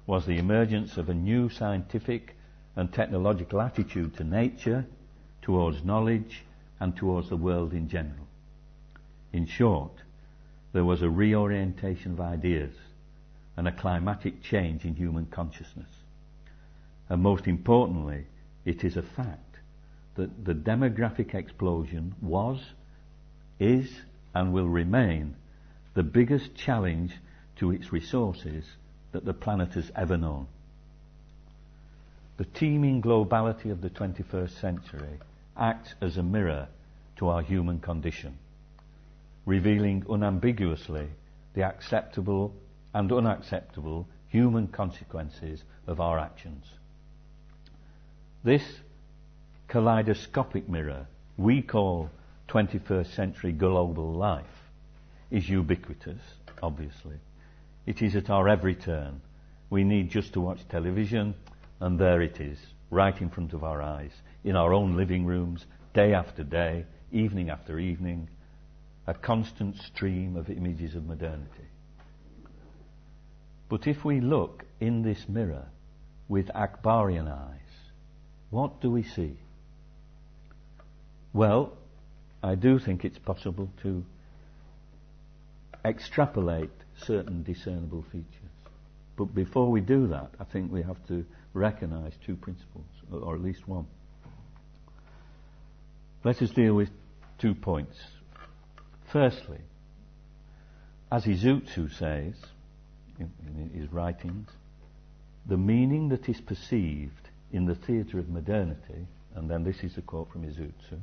was 0.07 0.27
the 0.27 0.39
emergence 0.39 0.97
of 0.97 1.09
a 1.09 1.15
new 1.15 1.49
scientific 1.49 2.37
and 2.77 2.93
technological 2.93 3.61
attitude 3.61 4.17
to 4.17 4.25
nature, 4.25 4.85
towards 5.43 5.85
knowledge, 5.85 6.43
and 6.81 6.97
towards 6.97 7.29
the 7.29 7.37
world 7.37 7.73
in 7.73 7.89
general. 7.89 8.27
In 9.33 9.47
short, 9.47 9.93
there 10.73 10.85
was 10.85 11.03
a 11.03 11.09
reorientation 11.09 12.13
of 12.13 12.21
ideas 12.21 12.75
and 13.57 13.69
a 13.69 13.73
climatic 13.73 14.43
change 14.43 14.85
in 14.85 14.95
human 14.95 15.27
consciousness. 15.27 15.89
And 17.09 17.23
most 17.23 17.47
importantly, 17.47 18.27
it 18.65 18.85
is 18.85 18.97
a 18.97 19.03
fact 19.03 19.59
that 20.17 20.45
the 20.45 20.55
demographic 20.55 21.35
explosion 21.35 22.15
was, 22.21 22.61
is, 23.59 23.91
and 24.35 24.53
will 24.53 24.69
remain 24.69 25.37
the 25.95 26.03
biggest 26.03 26.55
challenge 26.55 27.13
to 27.57 27.71
its 27.71 27.93
resources 27.93 28.65
that 29.15 29.25
the 29.25 29.33
planet 29.33 29.73
has 29.75 29.93
ever 29.95 30.17
known. 30.17 30.49
The 32.37 32.45
teeming 32.45 33.01
globality 33.01 33.71
of 33.71 33.81
the 33.81 33.89
21st 33.89 34.61
century 34.61 35.21
acts 35.57 35.95
as 36.01 36.17
a 36.17 36.23
mirror 36.23 36.67
to 37.19 37.29
our 37.29 37.41
human 37.41 37.79
condition, 37.79 38.37
revealing 39.47 40.05
unambiguously 40.11 41.07
the 41.55 41.63
acceptable 41.63 42.53
and 42.93 43.13
unacceptable 43.13 44.09
human 44.31 44.67
consequences 44.67 45.63
of 45.87 46.01
our 46.01 46.19
actions. 46.19 46.67
This 48.43 48.65
kaleidoscopic 49.69 50.69
mirror 50.69 51.07
we 51.37 51.63
call 51.63 52.11
21st 52.49 53.15
century 53.15 53.53
global 53.53 54.13
life 54.13 54.45
is 55.31 55.49
ubiquitous, 55.49 56.21
obviously. 56.61 57.15
It 57.87 58.01
is 58.01 58.17
at 58.17 58.31
our 58.31 58.49
every 58.49 58.75
turn. 58.75 59.21
We 59.71 59.85
need 59.85 60.11
just 60.11 60.33
to 60.35 60.41
watch 60.41 60.67
television, 60.69 61.35
and 61.81 61.99
there 61.99 62.23
it 62.23 62.41
is, 62.41 62.59
right 62.91 63.21
in 63.21 63.29
front 63.29 63.53
of 63.53 63.63
our 63.63 63.83
eyes, 63.83 64.13
in 64.43 64.57
our 64.57 64.73
own 64.73 64.97
living 64.97 65.27
rooms, 65.27 65.67
day 65.93 66.15
after 66.15 66.43
day, 66.45 66.87
evening 67.13 67.51
after 67.51 67.79
evening, 67.79 68.29
a 69.07 69.15
constant 69.15 69.77
stream 69.77 70.37
of 70.37 70.49
images 70.49 70.95
of 70.95 71.07
modernity. 71.07 71.69
But 73.69 73.87
if 73.87 74.05
we 74.05 74.21
look 74.21 74.65
in 74.81 75.03
this 75.03 75.29
mirror 75.29 75.67
with 76.29 76.47
Akbarian 76.55 77.29
eyes, 77.31 77.61
what 78.51 78.81
do 78.81 78.91
we 78.91 79.03
see? 79.03 79.37
Well, 81.33 81.73
I 82.43 82.55
do 82.55 82.79
think 82.79 83.05
it's 83.05 83.19
possible 83.19 83.69
to 83.83 84.05
extrapolate 85.85 86.71
certain 86.97 87.43
discernible 87.43 88.03
features. 88.11 88.27
But 89.17 89.35
before 89.35 89.71
we 89.71 89.81
do 89.81 90.09
that, 90.09 90.31
I 90.41 90.45
think 90.45 90.73
we 90.73 90.83
have 90.83 91.05
to 91.09 91.25
recognize 91.53 92.13
two 92.25 92.37
principles, 92.37 92.87
or 93.13 93.35
at 93.35 93.41
least 93.41 93.69
one. 93.69 93.87
Let 96.25 96.43
us 96.43 96.51
deal 96.51 96.75
with 96.75 96.91
two 97.39 97.55
points. 97.55 97.99
Firstly, 99.13 99.61
as 101.13 101.25
Izutsu 101.27 101.93
says 101.97 102.35
in, 103.19 103.31
in 103.47 103.71
his 103.71 103.93
writings, 103.93 104.49
the 105.47 105.57
meaning 105.57 106.09
that 106.09 106.29
is 106.29 106.41
perceived 106.41 107.29
in 107.53 107.67
the 107.67 107.75
theatre 107.75 108.19
of 108.19 108.29
modernity, 108.29 109.07
and 109.35 109.49
then 109.49 109.63
this 109.63 109.85
is 109.85 109.97
a 109.97 110.03
quote 110.03 110.33
from 110.33 110.43
Izutsu, 110.43 110.99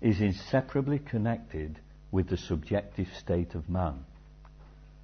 is 0.00 0.20
inseparably 0.20 0.98
connected 0.98 1.78
with 2.10 2.28
the 2.28 2.36
subjective 2.36 3.08
state 3.16 3.54
of 3.54 3.70
man, 3.70 4.04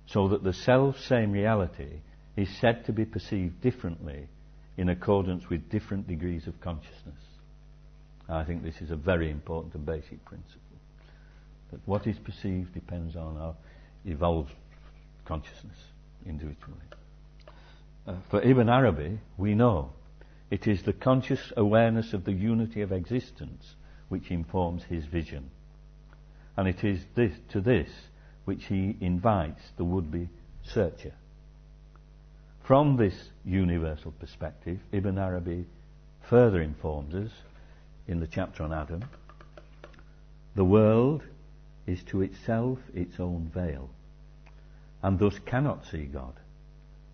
so 0.08 0.28
that 0.28 0.42
the 0.42 0.52
self 0.52 0.98
same 1.00 1.32
reality 1.32 2.00
is 2.36 2.48
said 2.60 2.84
to 2.86 2.92
be 2.92 3.04
perceived 3.04 3.60
differently 3.60 4.28
in 4.76 4.88
accordance 4.88 5.50
with 5.50 5.70
different 5.70 6.06
degrees 6.06 6.46
of 6.46 6.60
consciousness. 6.60 7.20
I 8.28 8.44
think 8.44 8.62
this 8.62 8.80
is 8.80 8.90
a 8.90 8.96
very 8.96 9.30
important 9.30 9.74
and 9.74 9.84
basic 9.84 10.24
principle. 10.24 10.60
That 11.72 11.80
what 11.86 12.06
is 12.06 12.18
perceived 12.18 12.74
depends 12.74 13.16
on 13.16 13.36
our 13.36 13.54
evolved 14.04 14.52
consciousness 15.24 15.76
individually. 16.26 16.76
Uh, 18.06 18.14
for 18.30 18.40
Ibn 18.40 18.68
Arabi, 18.68 19.18
we 19.36 19.54
know 19.54 19.92
it 20.50 20.66
is 20.66 20.82
the 20.82 20.92
conscious 20.92 21.52
awareness 21.56 22.14
of 22.14 22.24
the 22.24 22.32
unity 22.32 22.80
of 22.80 22.92
existence 22.92 23.74
which 24.08 24.30
informs 24.30 24.84
his 24.84 25.04
vision. 25.04 25.50
And 26.56 26.66
it 26.66 26.82
is 26.84 27.00
this, 27.14 27.32
to 27.50 27.60
this 27.60 27.90
which 28.48 28.64
he 28.64 28.96
invites 29.02 29.60
the 29.76 29.84
would-be 29.84 30.26
searcher. 30.62 31.12
From 32.62 32.96
this 32.96 33.28
universal 33.44 34.10
perspective, 34.12 34.78
Ibn 34.90 35.18
Arabi 35.18 35.66
further 36.22 36.62
informs 36.62 37.14
us 37.14 37.30
in 38.06 38.20
the 38.20 38.26
chapter 38.26 38.62
on 38.62 38.72
Adam, 38.72 39.04
the 40.54 40.64
world 40.64 41.24
is 41.86 42.02
to 42.04 42.22
itself 42.22 42.78
its 42.94 43.20
own 43.20 43.50
veil, 43.52 43.90
and 45.02 45.18
thus 45.18 45.38
cannot 45.40 45.84
see 45.84 46.04
God, 46.04 46.32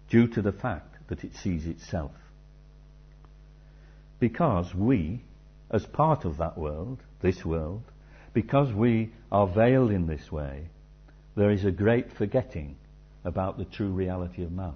due 0.08 0.28
to 0.28 0.40
the 0.40 0.52
fact 0.52 1.08
that 1.08 1.24
it 1.24 1.34
sees 1.34 1.66
itself. 1.66 2.12
Because 4.20 4.72
we, 4.72 5.20
as 5.68 5.84
part 5.84 6.24
of 6.24 6.36
that 6.36 6.56
world, 6.56 7.00
this 7.22 7.44
world, 7.44 7.82
because 8.32 8.72
we 8.72 9.10
are 9.32 9.48
veiled 9.48 9.90
in 9.90 10.06
this 10.06 10.30
way, 10.30 10.68
there 11.36 11.50
is 11.50 11.64
a 11.64 11.70
great 11.70 12.12
forgetting 12.12 12.76
about 13.24 13.58
the 13.58 13.64
true 13.64 13.90
reality 13.90 14.42
of 14.42 14.52
man. 14.52 14.74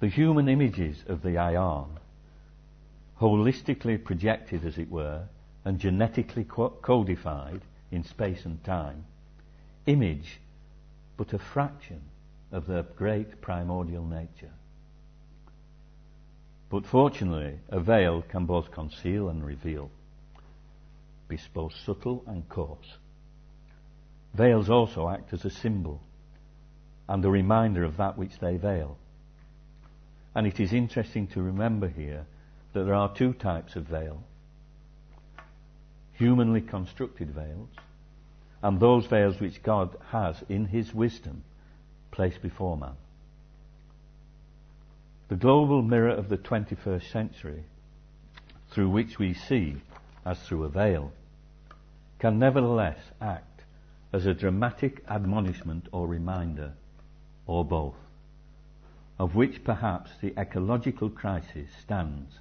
The 0.00 0.08
human 0.08 0.48
images 0.48 1.04
of 1.08 1.22
the 1.22 1.36
Ayan, 1.36 1.88
holistically 3.20 4.02
projected 4.02 4.64
as 4.64 4.76
it 4.76 4.90
were, 4.90 5.24
and 5.64 5.78
genetically 5.78 6.44
codified 6.44 7.62
in 7.90 8.04
space 8.04 8.44
and 8.44 8.62
time, 8.62 9.04
image 9.86 10.38
but 11.16 11.32
a 11.32 11.38
fraction 11.38 12.02
of 12.52 12.66
their 12.66 12.82
great 12.82 13.40
primordial 13.40 14.04
nature. 14.04 14.52
But 16.68 16.84
fortunately, 16.84 17.58
a 17.68 17.80
veil 17.80 18.22
can 18.22 18.44
both 18.44 18.70
conceal 18.70 19.28
and 19.28 19.44
reveal, 19.44 19.90
be 21.28 21.38
both 21.54 21.74
subtle 21.84 22.22
and 22.26 22.48
coarse. 22.48 22.98
Veils 24.36 24.68
also 24.68 25.08
act 25.08 25.32
as 25.32 25.46
a 25.46 25.50
symbol 25.50 26.02
and 27.08 27.24
a 27.24 27.30
reminder 27.30 27.84
of 27.84 27.96
that 27.96 28.18
which 28.18 28.38
they 28.38 28.58
veil. 28.58 28.98
And 30.34 30.46
it 30.46 30.60
is 30.60 30.74
interesting 30.74 31.26
to 31.28 31.42
remember 31.42 31.88
here 31.88 32.26
that 32.74 32.84
there 32.84 32.94
are 32.94 33.14
two 33.14 33.32
types 33.32 33.76
of 33.76 33.84
veil 33.84 34.22
humanly 36.12 36.60
constructed 36.60 37.30
veils 37.30 37.68
and 38.62 38.80
those 38.80 39.06
veils 39.06 39.38
which 39.38 39.62
God 39.62 39.96
has, 40.10 40.42
in 40.48 40.66
His 40.66 40.94
wisdom, 40.94 41.44
placed 42.10 42.40
before 42.42 42.76
man. 42.76 42.96
The 45.28 45.36
global 45.36 45.82
mirror 45.82 46.10
of 46.10 46.28
the 46.28 46.38
21st 46.38 47.10
century, 47.10 47.64
through 48.70 48.88
which 48.90 49.18
we 49.18 49.34
see 49.34 49.76
as 50.24 50.40
through 50.40 50.64
a 50.64 50.68
veil, 50.68 51.12
can 52.18 52.38
nevertheless 52.38 52.98
act 53.20 53.45
as 54.16 54.24
a 54.24 54.32
dramatic 54.32 55.04
admonishment 55.10 55.86
or 55.92 56.06
reminder, 56.06 56.72
or 57.46 57.62
both, 57.62 57.96
of 59.18 59.34
which 59.34 59.62
perhaps 59.62 60.10
the 60.22 60.32
ecological 60.40 61.10
crisis 61.10 61.68
stands 61.82 62.38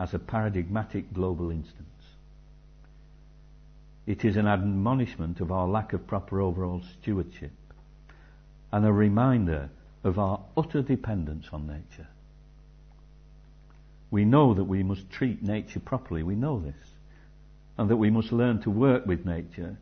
as 0.00 0.12
a 0.12 0.18
paradigmatic 0.18 1.12
global 1.14 1.52
instance. 1.52 1.86
It 4.04 4.24
is 4.24 4.36
an 4.36 4.48
admonishment 4.48 5.38
of 5.40 5.52
our 5.52 5.68
lack 5.68 5.92
of 5.92 6.08
proper 6.08 6.40
overall 6.40 6.82
stewardship 7.00 7.52
and 8.72 8.84
a 8.84 8.92
reminder 8.92 9.70
of 10.02 10.18
our 10.18 10.40
utter 10.56 10.82
dependence 10.82 11.46
on 11.52 11.68
nature. 11.68 12.08
We 14.10 14.24
know 14.24 14.54
that 14.54 14.64
we 14.64 14.82
must 14.82 15.08
treat 15.08 15.40
nature 15.40 15.78
properly. 15.78 16.24
We 16.24 16.34
know 16.34 16.58
this. 16.58 16.74
And 17.78 17.88
that 17.88 17.96
we 17.96 18.10
must 18.10 18.32
learn 18.32 18.60
to 18.62 18.70
work 18.70 19.06
with 19.06 19.24
nature 19.24 19.76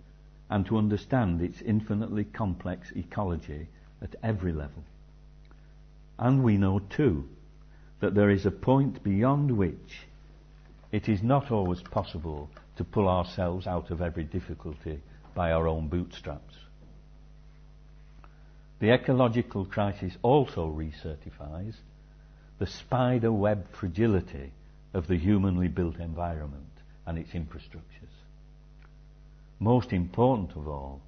and 0.51 0.67
to 0.67 0.77
understand 0.77 1.41
its 1.41 1.63
infinitely 1.63 2.25
complex 2.25 2.91
ecology 2.97 3.69
at 4.03 4.17
every 4.23 4.53
level. 4.53 4.83
And 6.19 6.43
we 6.43 6.59
know 6.59 6.81
too 6.81 7.29
that 8.01 8.15
there 8.15 8.31
is 8.31 8.45
a 8.45 8.51
point 8.51 9.03
beyond 9.03 9.57
which 9.57 10.07
it 10.91 11.09
is 11.09 11.23
not 11.23 11.51
always 11.51 11.83
possible 11.83 12.51
to 12.77 12.85
pull 12.85 13.09
ourselves 13.09 13.67
out 13.67 13.91
of 13.91 14.03
every 14.03 14.25
difficulty 14.25 15.01
by 15.35 15.53
our 15.53 15.69
own 15.69 15.89
bootstraps. 15.89 16.57
The 18.81 18.91
ecological 18.91 19.67
crisis 19.67 20.17
also 20.23 20.67
recertifies 20.67 21.75
the 22.59 22.67
spider 22.67 23.31
web 23.31 23.67
fragility 23.73 24.53
of 24.95 25.07
the 25.07 25.17
humanly 25.17 25.69
built 25.69 25.99
environment 25.99 26.65
and 27.07 27.19
its 27.19 27.31
infrastructures. 27.31 28.10
Most 29.61 29.93
important 29.93 30.57
of 30.57 30.67
all 30.67 31.01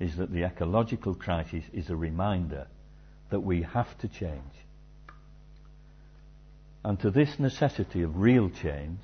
is 0.00 0.16
that 0.16 0.32
the 0.32 0.44
ecological 0.44 1.14
crisis 1.14 1.64
is 1.72 1.90
a 1.90 1.96
reminder 1.96 2.66
that 3.30 3.40
we 3.40 3.62
have 3.62 3.96
to 3.98 4.08
change. 4.08 4.54
And 6.82 6.98
to 7.00 7.10
this 7.10 7.38
necessity 7.38 8.02
of 8.02 8.16
real 8.16 8.50
change, 8.50 9.00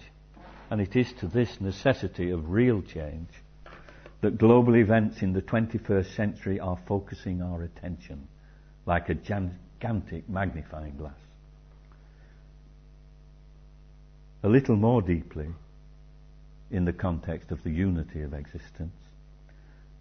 and 0.71 0.81
it 0.81 0.97
is 0.97 1.13
to 1.21 1.29
this 1.29 1.61
necessity 1.61 2.31
of 2.31 2.51
real 2.51 2.83
change 2.83 3.29
that 4.23 4.39
global 4.39 4.75
events 4.75 5.23
in 5.23 5.35
the 5.35 5.43
21st 5.43 6.17
century 6.17 6.59
are 6.59 6.79
focusing 6.89 7.43
our 7.43 7.63
attention 7.63 8.27
like 8.87 9.11
a 9.11 9.15
gigantic 9.15 10.29
magnifying 10.29 10.97
glass. 10.97 11.13
a 14.47 14.49
little 14.49 14.77
more 14.77 15.03
deeply 15.03 15.49
in 16.70 16.85
the 16.85 16.92
context 16.92 17.50
of 17.50 17.62
the 17.62 17.70
unity 17.70 18.22
of 18.22 18.35
existence, 18.35 18.96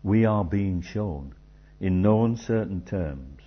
we 0.03 0.25
are 0.25 0.43
being 0.43 0.81
shown 0.81 1.33
in 1.79 2.01
no 2.01 2.25
uncertain 2.25 2.81
terms 2.81 3.41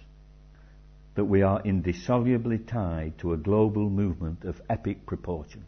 that 1.14 1.24
we 1.24 1.42
are 1.42 1.60
indissolubly 1.62 2.58
tied 2.58 3.18
to 3.18 3.32
a 3.32 3.36
global 3.36 3.90
movement 3.90 4.44
of 4.44 4.60
epic 4.70 5.04
proportions, 5.04 5.64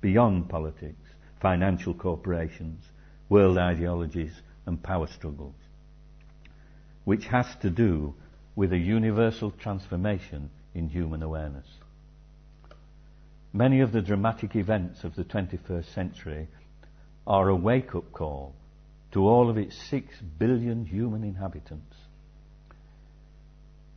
beyond 0.00 0.48
politics, 0.48 1.08
financial 1.40 1.92
corporations, 1.92 2.84
world 3.28 3.58
ideologies 3.58 4.32
and 4.66 4.82
power 4.82 5.06
struggles, 5.06 5.54
which 7.04 7.26
has 7.26 7.46
to 7.56 7.70
do 7.70 8.14
with 8.54 8.72
a 8.72 8.78
universal 8.78 9.50
transformation 9.50 10.50
in 10.74 10.88
human 10.88 11.22
awareness. 11.22 11.66
Many 13.52 13.80
of 13.80 13.92
the 13.92 14.02
dramatic 14.02 14.56
events 14.56 15.04
of 15.04 15.14
the 15.14 15.24
21st 15.24 15.94
century 15.94 16.48
are 17.26 17.48
a 17.48 17.56
wake 17.56 17.94
up 17.94 18.12
call 18.12 18.54
to 19.12 19.26
all 19.26 19.48
of 19.48 19.56
its 19.56 19.76
six 19.76 20.20
billion 20.20 20.84
human 20.84 21.24
inhabitants. 21.24 21.96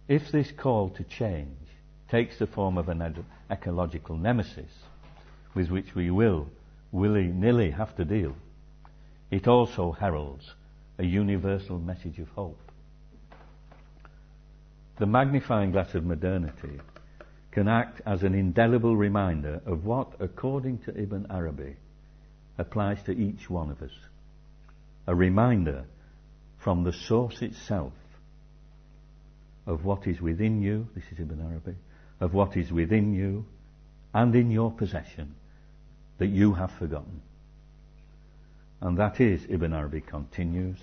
If 0.07 0.31
this 0.31 0.51
call 0.51 0.89
to 0.91 1.03
change 1.03 1.57
takes 2.09 2.39
the 2.39 2.47
form 2.47 2.77
of 2.77 2.89
an 2.89 3.01
ed- 3.01 3.25
ecological 3.49 4.17
nemesis 4.17 4.71
with 5.53 5.69
which 5.69 5.95
we 5.95 6.11
will 6.11 6.47
willy 6.91 7.27
nilly 7.27 7.71
have 7.71 7.95
to 7.97 8.05
deal, 8.05 8.35
it 9.29 9.47
also 9.47 9.91
heralds 9.91 10.53
a 10.97 11.05
universal 11.05 11.77
message 11.77 12.19
of 12.19 12.29
hope. 12.29 12.59
The 14.97 15.05
magnifying 15.05 15.71
glass 15.71 15.95
of 15.95 16.05
modernity 16.05 16.79
can 17.51 17.67
act 17.67 18.01
as 18.05 18.23
an 18.23 18.33
indelible 18.33 18.95
reminder 18.95 19.61
of 19.65 19.85
what, 19.85 20.13
according 20.19 20.79
to 20.79 20.97
Ibn 20.97 21.27
Arabi, 21.29 21.75
applies 22.57 23.03
to 23.03 23.11
each 23.11 23.49
one 23.49 23.69
of 23.69 23.81
us. 23.81 23.91
A 25.07 25.15
reminder 25.15 25.85
from 26.57 26.83
the 26.83 26.93
source 26.93 27.41
itself 27.41 27.93
of 29.67 29.83
what 29.83 30.07
is 30.07 30.21
within 30.21 30.61
you, 30.61 30.87
this 30.95 31.03
is 31.11 31.19
Ibn 31.19 31.41
Arabi, 31.41 31.75
of 32.19 32.33
what 32.33 32.55
is 32.55 32.71
within 32.71 33.13
you 33.13 33.45
and 34.13 34.35
in 34.35 34.51
your 34.51 34.71
possession 34.71 35.35
that 36.19 36.27
you 36.27 36.53
have 36.53 36.71
forgotten. 36.71 37.21
And 38.79 38.97
that 38.97 39.19
is, 39.19 39.45
Ibn 39.49 39.73
Arabi 39.73 40.01
continues, 40.01 40.77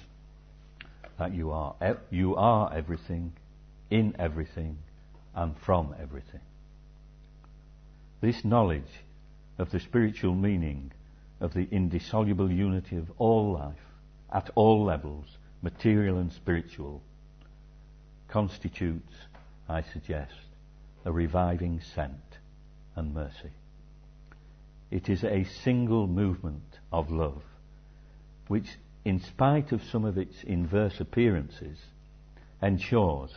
that 1.18 1.34
you 1.34 1.50
are, 1.50 1.74
you 2.10 2.36
are 2.36 2.72
everything, 2.72 3.32
in 3.90 4.14
everything, 4.18 4.78
and 5.34 5.56
from 5.58 5.94
everything. 6.00 6.40
This 8.20 8.44
knowledge 8.44 9.04
of 9.58 9.70
the 9.70 9.80
spiritual 9.80 10.34
meaning 10.34 10.92
of 11.40 11.54
the 11.54 11.68
indissoluble 11.70 12.50
unity 12.50 12.96
of 12.96 13.12
all 13.18 13.52
life 13.52 13.76
at 14.32 14.50
all 14.54 14.84
levels, 14.84 15.38
material 15.62 16.18
and 16.18 16.32
spiritual, 16.32 17.02
constitutes, 18.28 19.14
I 19.68 19.82
suggest, 19.82 20.34
a 21.04 21.12
reviving 21.12 21.80
scent 21.80 22.38
and 22.96 23.14
mercy. 23.14 23.52
It 24.90 25.08
is 25.08 25.22
a 25.22 25.44
single 25.44 26.06
movement 26.06 26.80
of 26.92 27.10
love, 27.10 27.42
which, 28.48 28.78
in 29.04 29.20
spite 29.20 29.72
of 29.72 29.82
some 29.84 30.04
of 30.04 30.18
its 30.18 30.42
inverse 30.42 31.00
appearances, 31.00 31.78
ensures 32.60 33.32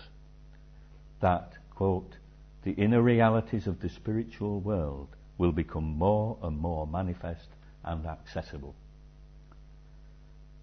that, 1.20 1.54
quote, 1.76 2.18
the 2.64 2.72
inner 2.72 3.02
realities 3.02 3.68
of 3.68 3.80
the 3.80 3.90
spiritual 3.90 4.60
world 4.60 5.10
will 5.38 5.52
become 5.52 5.98
more 5.98 6.38
and 6.44 6.58
more 6.58 6.86
manifest 6.86 7.48
and 7.84 8.06
accessible. 8.06 8.76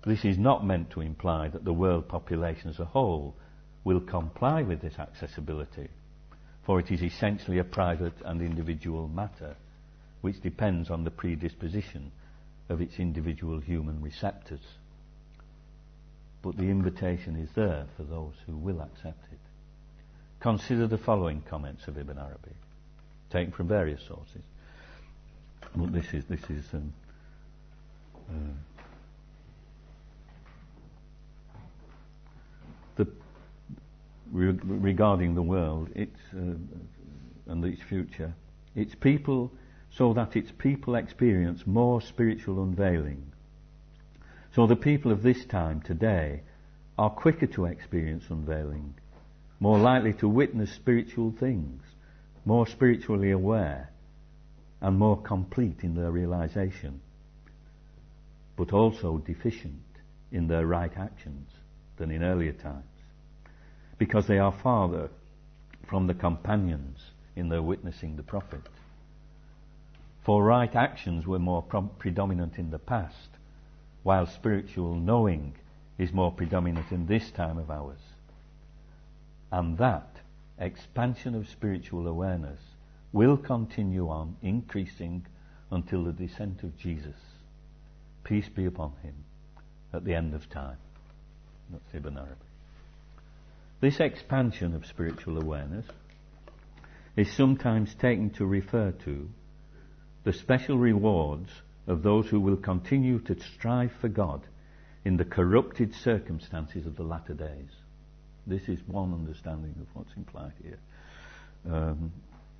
This 0.04 0.24
is 0.24 0.38
not 0.38 0.64
meant 0.64 0.90
to 0.90 1.00
imply 1.00 1.48
that 1.48 1.64
the 1.64 1.72
world 1.72 2.08
population 2.08 2.70
as 2.70 2.78
a 2.78 2.84
whole 2.84 3.34
will 3.82 4.00
comply 4.00 4.62
with 4.62 4.80
this 4.80 4.98
accessibility, 4.98 5.88
for 6.62 6.78
it 6.78 6.90
is 6.90 7.02
essentially 7.02 7.58
a 7.58 7.64
private 7.64 8.14
and 8.24 8.40
individual 8.40 9.08
matter 9.08 9.56
which 10.20 10.40
depends 10.40 10.90
on 10.90 11.04
the 11.04 11.10
predisposition 11.10 12.10
of 12.68 12.80
its 12.80 12.98
individual 12.98 13.60
human 13.60 14.00
receptors. 14.02 14.76
But 16.42 16.56
the 16.56 16.70
invitation 16.70 17.36
is 17.36 17.50
there 17.54 17.86
for 17.96 18.02
those 18.02 18.34
who 18.46 18.56
will 18.56 18.80
accept 18.80 19.24
it. 19.32 19.38
Consider 20.40 20.86
the 20.86 20.98
following 20.98 21.42
comments 21.42 21.88
of 21.88 21.98
Ibn 21.98 22.16
Arabi, 22.16 22.54
taken 23.30 23.52
from 23.52 23.66
various 23.66 24.02
sources. 24.02 24.42
Well, 25.74 25.88
this 25.88 26.14
is 26.14 26.24
this 26.26 26.48
is 26.48 26.64
um, 26.72 26.92
uh, 28.30 28.34
the 32.96 33.06
re- 34.30 34.58
regarding 34.62 35.34
the 35.34 35.42
world, 35.42 35.90
its 35.94 36.20
uh, 36.34 36.54
and 37.48 37.64
its 37.64 37.82
future, 37.82 38.34
its 38.76 38.94
people, 38.94 39.50
so 39.90 40.12
that 40.14 40.36
its 40.36 40.52
people 40.52 40.94
experience 40.94 41.66
more 41.66 42.00
spiritual 42.00 42.62
unveiling. 42.62 43.32
So 44.54 44.66
the 44.66 44.76
people 44.76 45.10
of 45.10 45.22
this 45.22 45.44
time 45.44 45.80
today 45.80 46.42
are 46.96 47.10
quicker 47.10 47.46
to 47.46 47.66
experience 47.66 48.24
unveiling, 48.30 48.94
more 49.60 49.78
likely 49.78 50.12
to 50.12 50.28
witness 50.28 50.72
spiritual 50.72 51.32
things, 51.38 51.82
more 52.44 52.66
spiritually 52.66 53.30
aware, 53.30 53.90
and 54.80 54.98
more 54.98 55.20
complete 55.20 55.82
in 55.82 55.94
their 55.94 56.10
realization, 56.10 57.00
but 58.56 58.72
also 58.72 59.18
deficient 59.18 59.82
in 60.30 60.46
their 60.46 60.66
right 60.66 60.96
actions 60.96 61.50
than 61.96 62.10
in 62.10 62.22
earlier 62.22 62.52
times, 62.52 62.84
because 63.98 64.26
they 64.26 64.38
are 64.38 64.52
farther 64.52 65.10
from 65.88 66.06
the 66.06 66.14
companions 66.14 66.98
in 67.34 67.48
their 67.48 67.62
witnessing 67.62 68.16
the 68.16 68.22
prophet. 68.22 68.62
For 70.24 70.44
right 70.44 70.74
actions 70.74 71.26
were 71.26 71.38
more 71.38 71.62
predominant 71.98 72.58
in 72.58 72.70
the 72.70 72.78
past, 72.78 73.30
while 74.02 74.26
spiritual 74.26 74.94
knowing 74.94 75.54
is 75.96 76.12
more 76.12 76.30
predominant 76.30 76.92
in 76.92 77.06
this 77.06 77.30
time 77.30 77.58
of 77.58 77.70
ours. 77.70 77.98
And 79.50 79.78
that 79.78 80.20
expansion 80.58 81.34
of 81.34 81.48
spiritual 81.48 82.06
awareness 82.06 82.60
will 83.12 83.36
continue 83.36 84.08
on 84.08 84.36
increasing 84.42 85.26
until 85.70 86.04
the 86.04 86.12
descent 86.12 86.62
of 86.62 86.76
Jesus. 86.76 87.16
Peace 88.24 88.48
be 88.48 88.66
upon 88.66 88.92
him 89.02 89.14
at 89.92 90.04
the 90.04 90.14
end 90.14 90.34
of 90.34 90.48
time. 90.50 90.76
That's 91.70 91.94
Ibn 91.94 92.16
Arabi. 92.16 92.34
This 93.80 94.00
expansion 94.00 94.74
of 94.74 94.86
spiritual 94.86 95.40
awareness 95.40 95.86
is 97.16 97.32
sometimes 97.32 97.94
taken 97.94 98.30
to 98.30 98.44
refer 98.44 98.90
to 99.04 99.28
the 100.24 100.32
special 100.32 100.78
rewards 100.78 101.50
of 101.86 102.02
those 102.02 102.28
who 102.28 102.40
will 102.40 102.56
continue 102.56 103.18
to 103.20 103.40
strive 103.40 103.92
for 104.00 104.08
God 104.08 104.42
in 105.04 105.16
the 105.16 105.24
corrupted 105.24 105.94
circumstances 105.94 106.86
of 106.86 106.96
the 106.96 107.02
latter 107.02 107.34
days. 107.34 107.70
This 108.48 108.68
is 108.68 108.80
one 108.86 109.12
understanding 109.12 109.74
of 109.80 109.86
what's 109.92 110.16
implied 110.16 110.52
here. 110.62 110.78
Um, 111.70 112.12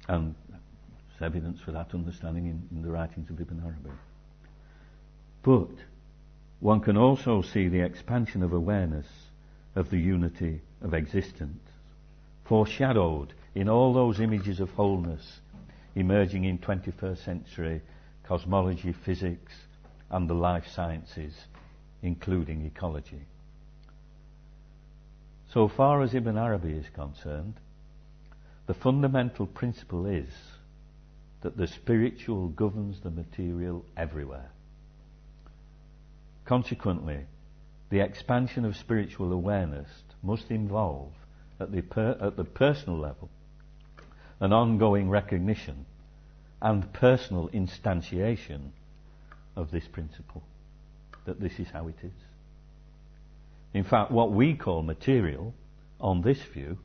and 0.07 0.35
there's 0.51 1.33
evidence 1.33 1.61
for 1.61 1.72
that 1.72 1.94
understanding 1.94 2.46
in, 2.46 2.68
in 2.70 2.83
the 2.83 2.90
writings 2.90 3.31
of 3.31 3.40
Ibn 3.40 3.62
Arabi. 3.64 3.96
But 5.42 5.70
one 6.61 6.81
can 6.81 6.98
also 6.98 7.40
see 7.40 7.68
the 7.68 7.81
expansion 7.81 8.42
of 8.42 8.53
awareness 8.53 9.07
of 9.74 9.88
the 9.88 9.98
unity 9.98 10.61
of 10.83 10.92
existence, 10.92 11.62
foreshadowed 12.44 13.33
in 13.55 13.68
all 13.68 13.94
those 13.94 14.20
images 14.20 14.61
of 14.61 14.70
wholeness 14.72 15.40
emerging 15.94 16.44
in 16.44 16.59
21st 16.59 17.24
century 17.24 17.81
cosmology, 18.24 18.92
physics, 18.92 19.55
and 20.11 20.29
the 20.29 20.35
life 20.35 20.66
sciences, 20.68 21.35
including 22.03 22.66
ecology. 22.66 23.22
So 25.52 25.66
far 25.66 26.02
as 26.02 26.14
Ibn 26.14 26.37
Arabi 26.37 26.72
is 26.72 26.88
concerned, 26.94 27.54
the 28.66 28.74
fundamental 28.74 29.46
principle 29.46 30.04
is 30.04 30.28
that 31.40 31.56
the 31.56 31.66
spiritual 31.66 32.48
governs 32.48 33.00
the 33.00 33.11
material 33.11 33.84
everywhere. 33.96 34.50
Consequently, 36.44 37.24
the 37.90 38.00
expansion 38.00 38.66
of 38.66 38.76
spiritual 38.76 39.32
awareness 39.32 39.88
must 40.22 40.50
involve, 40.50 41.12
at 41.58 41.72
the, 41.72 41.80
per, 41.80 42.16
at 42.20 42.37
the 42.37 42.44
personal 42.44 42.98
level, 42.98 43.30
an 44.40 44.52
ongoing 44.52 45.08
recognition 45.08 45.87
and 46.61 46.92
personal 46.92 47.48
instantiation 47.48 48.70
of 49.56 49.70
this 49.70 49.88
principle, 49.88 50.42
that 51.24 51.40
this 51.40 51.58
is 51.58 51.68
how 51.70 51.88
it 51.88 51.96
is. 52.02 52.28
In 53.74 53.85
fact, 53.85 54.11
what 54.11 54.33
we 54.33 54.54
call 54.54 54.83
material, 54.83 55.54
on 56.00 56.22
this 56.22 56.40
view, 56.42 56.78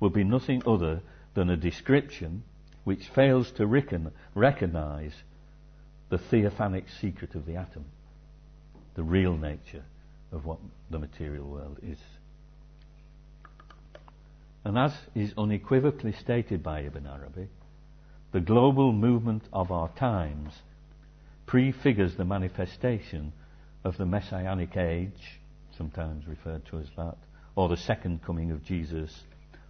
would 0.00 0.12
be 0.12 0.24
nothing 0.24 0.62
other 0.66 1.02
than 1.34 1.50
a 1.50 1.56
description 1.56 2.42
which 2.84 3.08
fails 3.08 3.50
to 3.52 3.66
reckon, 3.66 4.12
recognize 4.34 5.12
the 6.08 6.18
theophanic 6.18 6.88
secret 6.88 7.34
of 7.34 7.46
the 7.46 7.56
atom, 7.56 7.84
the 8.94 9.02
real 9.02 9.36
nature 9.36 9.84
of 10.32 10.44
what 10.44 10.58
the 10.90 10.98
material 10.98 11.46
world 11.46 11.78
is. 11.82 11.98
And 14.64 14.78
as 14.78 14.94
is 15.14 15.34
unequivocally 15.36 16.12
stated 16.12 16.62
by 16.62 16.80
Ibn 16.80 17.06
Arabi, 17.06 17.48
the 18.32 18.40
global 18.40 18.92
movement 18.92 19.44
of 19.52 19.70
our 19.70 19.88
times 19.90 20.62
prefigures 21.46 22.16
the 22.16 22.24
manifestation 22.24 23.32
of 23.84 23.96
the 23.96 24.06
messianic 24.06 24.76
age, 24.76 25.40
sometimes 25.76 26.26
referred 26.26 26.64
to 26.66 26.78
as 26.78 26.88
that, 26.96 27.16
or 27.56 27.68
the 27.68 27.76
second 27.76 28.22
coming 28.24 28.50
of 28.50 28.64
Jesus, 28.64 29.22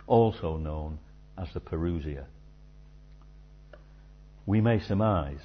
also 0.07 0.57
known 0.57 0.99
as 1.37 1.49
the 1.53 1.61
Parousia. 1.61 2.25
We 4.47 4.61
may 4.61 4.81
surmise, 4.81 5.41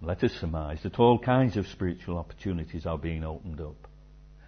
let 0.00 0.22
us 0.22 0.32
surmise, 0.32 0.82
that 0.82 0.98
all 0.98 1.18
kinds 1.18 1.56
of 1.56 1.66
spiritual 1.66 2.18
opportunities 2.18 2.86
are 2.86 2.98
being 2.98 3.24
opened 3.24 3.60
up 3.60 3.88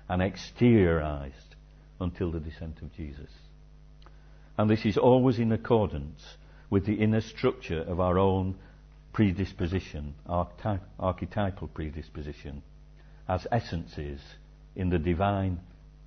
and 0.08 0.22
exteriorized 0.22 1.32
until 2.00 2.30
the 2.30 2.40
descent 2.40 2.80
of 2.82 2.94
Jesus. 2.94 3.30
And 4.58 4.70
this 4.70 4.84
is 4.84 4.96
always 4.96 5.38
in 5.38 5.52
accordance 5.52 6.22
with 6.70 6.86
the 6.86 6.94
inner 6.94 7.20
structure 7.20 7.80
of 7.80 8.00
our 8.00 8.18
own 8.18 8.56
predisposition, 9.12 10.14
our 10.26 10.48
archetypal 10.98 11.68
predisposition, 11.68 12.62
as 13.28 13.46
essences 13.50 14.20
in 14.76 14.90
the 14.90 14.98
divine 14.98 15.58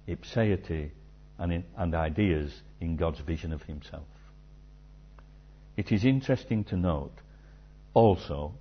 ipseity 0.07 0.91
and, 1.37 1.51
in, 1.51 1.63
and 1.77 1.95
ideas 1.95 2.61
in 2.79 2.95
God's 2.95 3.19
vision 3.19 3.51
of 3.51 3.63
himself. 3.63 4.07
It 5.75 5.91
is 5.91 6.05
interesting 6.05 6.63
to 6.65 6.77
note 6.77 7.15
also 7.93 8.53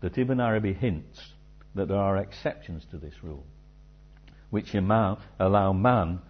that 0.00 0.16
Ibn 0.16 0.40
Arabi 0.40 0.72
hints 0.72 1.34
that 1.74 1.88
there 1.88 1.98
are 1.98 2.16
exceptions 2.18 2.84
to 2.90 2.98
this 2.98 3.14
rule, 3.22 3.44
which 4.50 4.74
allow 4.74 5.72
man, 5.72 6.20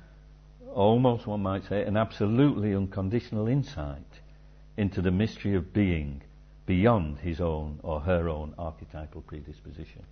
almost 0.73 1.27
one 1.27 1.43
might 1.43 1.65
say, 1.65 1.85
an 1.85 1.97
absolutely 1.97 2.75
unconditional 2.75 3.49
insight 3.49 4.21
into 4.77 5.03
the 5.03 5.11
mystery 5.11 5.55
of 5.55 5.73
being 5.73 6.23
beyond 6.67 7.19
his 7.19 7.41
own 7.41 7.81
or 7.83 8.01
her 8.01 8.29
own 8.29 8.55
archetypal 8.59 9.23
predisposition. 9.23 10.05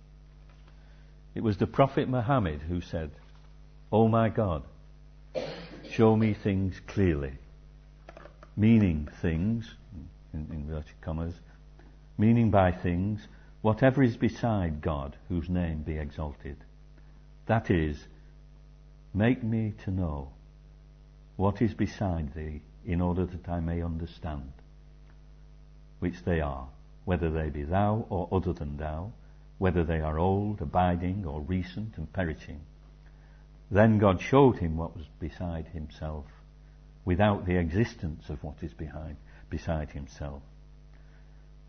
It 1.35 1.43
was 1.43 1.57
the 1.57 1.67
Prophet 1.67 2.09
Muhammad 2.09 2.61
who 2.61 2.81
said, 2.81 3.11
Oh 3.91 4.07
my 4.07 4.29
God, 4.29 4.63
show 5.89 6.15
me 6.15 6.33
things 6.33 6.79
clearly. 6.87 7.33
Meaning 8.55 9.07
things, 9.21 9.75
in, 10.33 10.47
in 10.49 10.55
inverted 10.55 10.99
commas, 11.01 11.35
meaning 12.17 12.51
by 12.51 12.71
things, 12.71 13.27
whatever 13.61 14.03
is 14.03 14.17
beside 14.17 14.81
God, 14.81 15.15
whose 15.29 15.49
name 15.49 15.83
be 15.83 15.97
exalted. 15.97 16.57
That 17.45 17.69
is, 17.69 18.07
make 19.13 19.43
me 19.43 19.73
to 19.85 19.91
know 19.91 20.29
what 21.35 21.61
is 21.61 21.73
beside 21.73 22.33
thee, 22.33 22.61
in 22.85 23.01
order 23.01 23.25
that 23.25 23.47
I 23.47 23.59
may 23.59 23.81
understand, 23.81 24.51
which 25.99 26.23
they 26.23 26.41
are, 26.41 26.67
whether 27.05 27.29
they 27.29 27.49
be 27.49 27.63
thou 27.63 28.05
or 28.09 28.27
other 28.31 28.53
than 28.53 28.77
thou, 28.77 29.11
whether 29.59 29.83
they 29.83 29.99
are 29.99 30.17
old, 30.17 30.61
abiding, 30.61 31.25
or 31.25 31.41
recent 31.41 31.97
and 31.97 32.11
perishing. 32.11 32.61
Then 33.69 33.99
God 33.99 34.19
showed 34.19 34.57
him 34.57 34.77
what 34.77 34.95
was 34.97 35.05
beside 35.19 35.67
himself, 35.67 36.25
without 37.05 37.45
the 37.45 37.57
existence 37.57 38.29
of 38.29 38.43
what 38.43 38.63
is 38.63 38.73
behind, 38.73 39.17
beside 39.49 39.91
himself. 39.91 40.41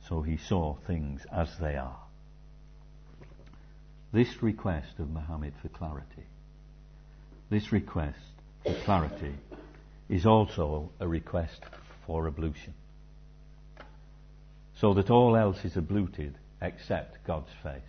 So 0.09 0.23
he 0.23 0.39
saw 0.39 0.77
things 0.87 1.27
as 1.31 1.59
they 1.59 1.77
are. 1.77 1.99
this 4.13 4.43
request 4.43 4.99
of 4.99 5.11
Muhammad 5.11 5.53
for 5.61 5.69
clarity, 5.69 6.27
this 7.49 7.73
request 7.73 8.19
for 8.65 8.75
clarity 8.85 9.35
is 10.09 10.27
also 10.27 10.91
a 10.99 11.07
request 11.07 11.63
for 12.07 12.27
ablution. 12.27 12.75
So 14.75 14.95
that 14.95 15.11
all 15.11 15.37
else 15.37 15.65
is 15.65 15.77
abluted 15.77 16.35
except 16.61 17.25
God's 17.27 17.51
face. 17.63 17.83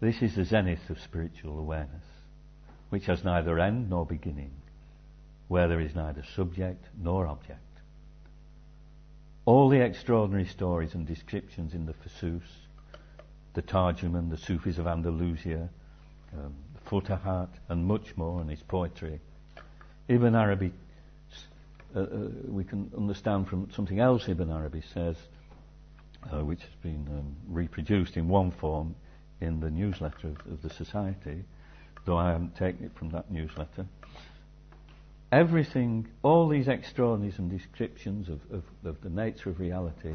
This 0.00 0.20
is 0.20 0.34
the 0.34 0.44
zenith 0.44 0.90
of 0.90 1.00
spiritual 1.00 1.58
awareness, 1.58 2.04
which 2.90 3.06
has 3.06 3.24
neither 3.24 3.58
end 3.58 3.88
nor 3.88 4.04
beginning, 4.04 4.52
where 5.48 5.68
there 5.68 5.80
is 5.80 5.94
neither 5.94 6.22
subject 6.34 6.84
nor 7.00 7.26
object. 7.26 7.60
All 9.46 9.68
the 9.68 9.80
extraordinary 9.80 10.46
stories 10.46 10.94
and 10.94 11.06
descriptions 11.06 11.72
in 11.72 11.86
the 11.86 11.94
Fusus, 11.94 12.42
the 13.54 13.62
Tarjuman, 13.62 14.28
the 14.28 14.36
Sufis 14.36 14.78
of 14.78 14.86
Andalusia, 14.86 15.70
um, 16.34 16.54
the 16.74 16.90
Futuhat, 16.90 17.48
and 17.68 17.86
much 17.86 18.16
more 18.16 18.42
in 18.42 18.48
his 18.48 18.62
poetry. 18.62 19.20
Ibn 20.08 20.34
Arabi, 20.34 20.72
uh, 21.94 22.00
uh, 22.00 22.06
we 22.48 22.64
can 22.64 22.90
understand 22.96 23.48
from 23.48 23.70
something 23.70 23.98
else 23.98 24.28
Ibn 24.28 24.50
Arabi 24.50 24.82
says, 24.92 25.16
uh, 26.32 26.44
which 26.44 26.60
has 26.60 26.74
been 26.82 27.06
um, 27.10 27.36
reproduced 27.48 28.16
in 28.16 28.28
one 28.28 28.50
form 28.50 28.94
in 29.40 29.60
the 29.60 29.70
newsletter 29.70 30.28
of, 30.28 30.52
of 30.52 30.62
the 30.62 30.70
Society, 30.70 31.44
though 32.04 32.16
I 32.16 32.32
haven't 32.32 32.56
taken 32.56 32.86
it 32.86 32.92
from 32.96 33.10
that 33.10 33.30
newsletter. 33.30 33.86
Everything, 35.32 36.08
all 36.22 36.48
these 36.48 36.68
extraordinaries 36.68 37.38
and 37.38 37.50
descriptions 37.50 38.28
of, 38.28 38.40
of, 38.52 38.62
of 38.84 39.00
the 39.02 39.10
nature 39.10 39.50
of 39.50 39.58
reality, 39.58 40.14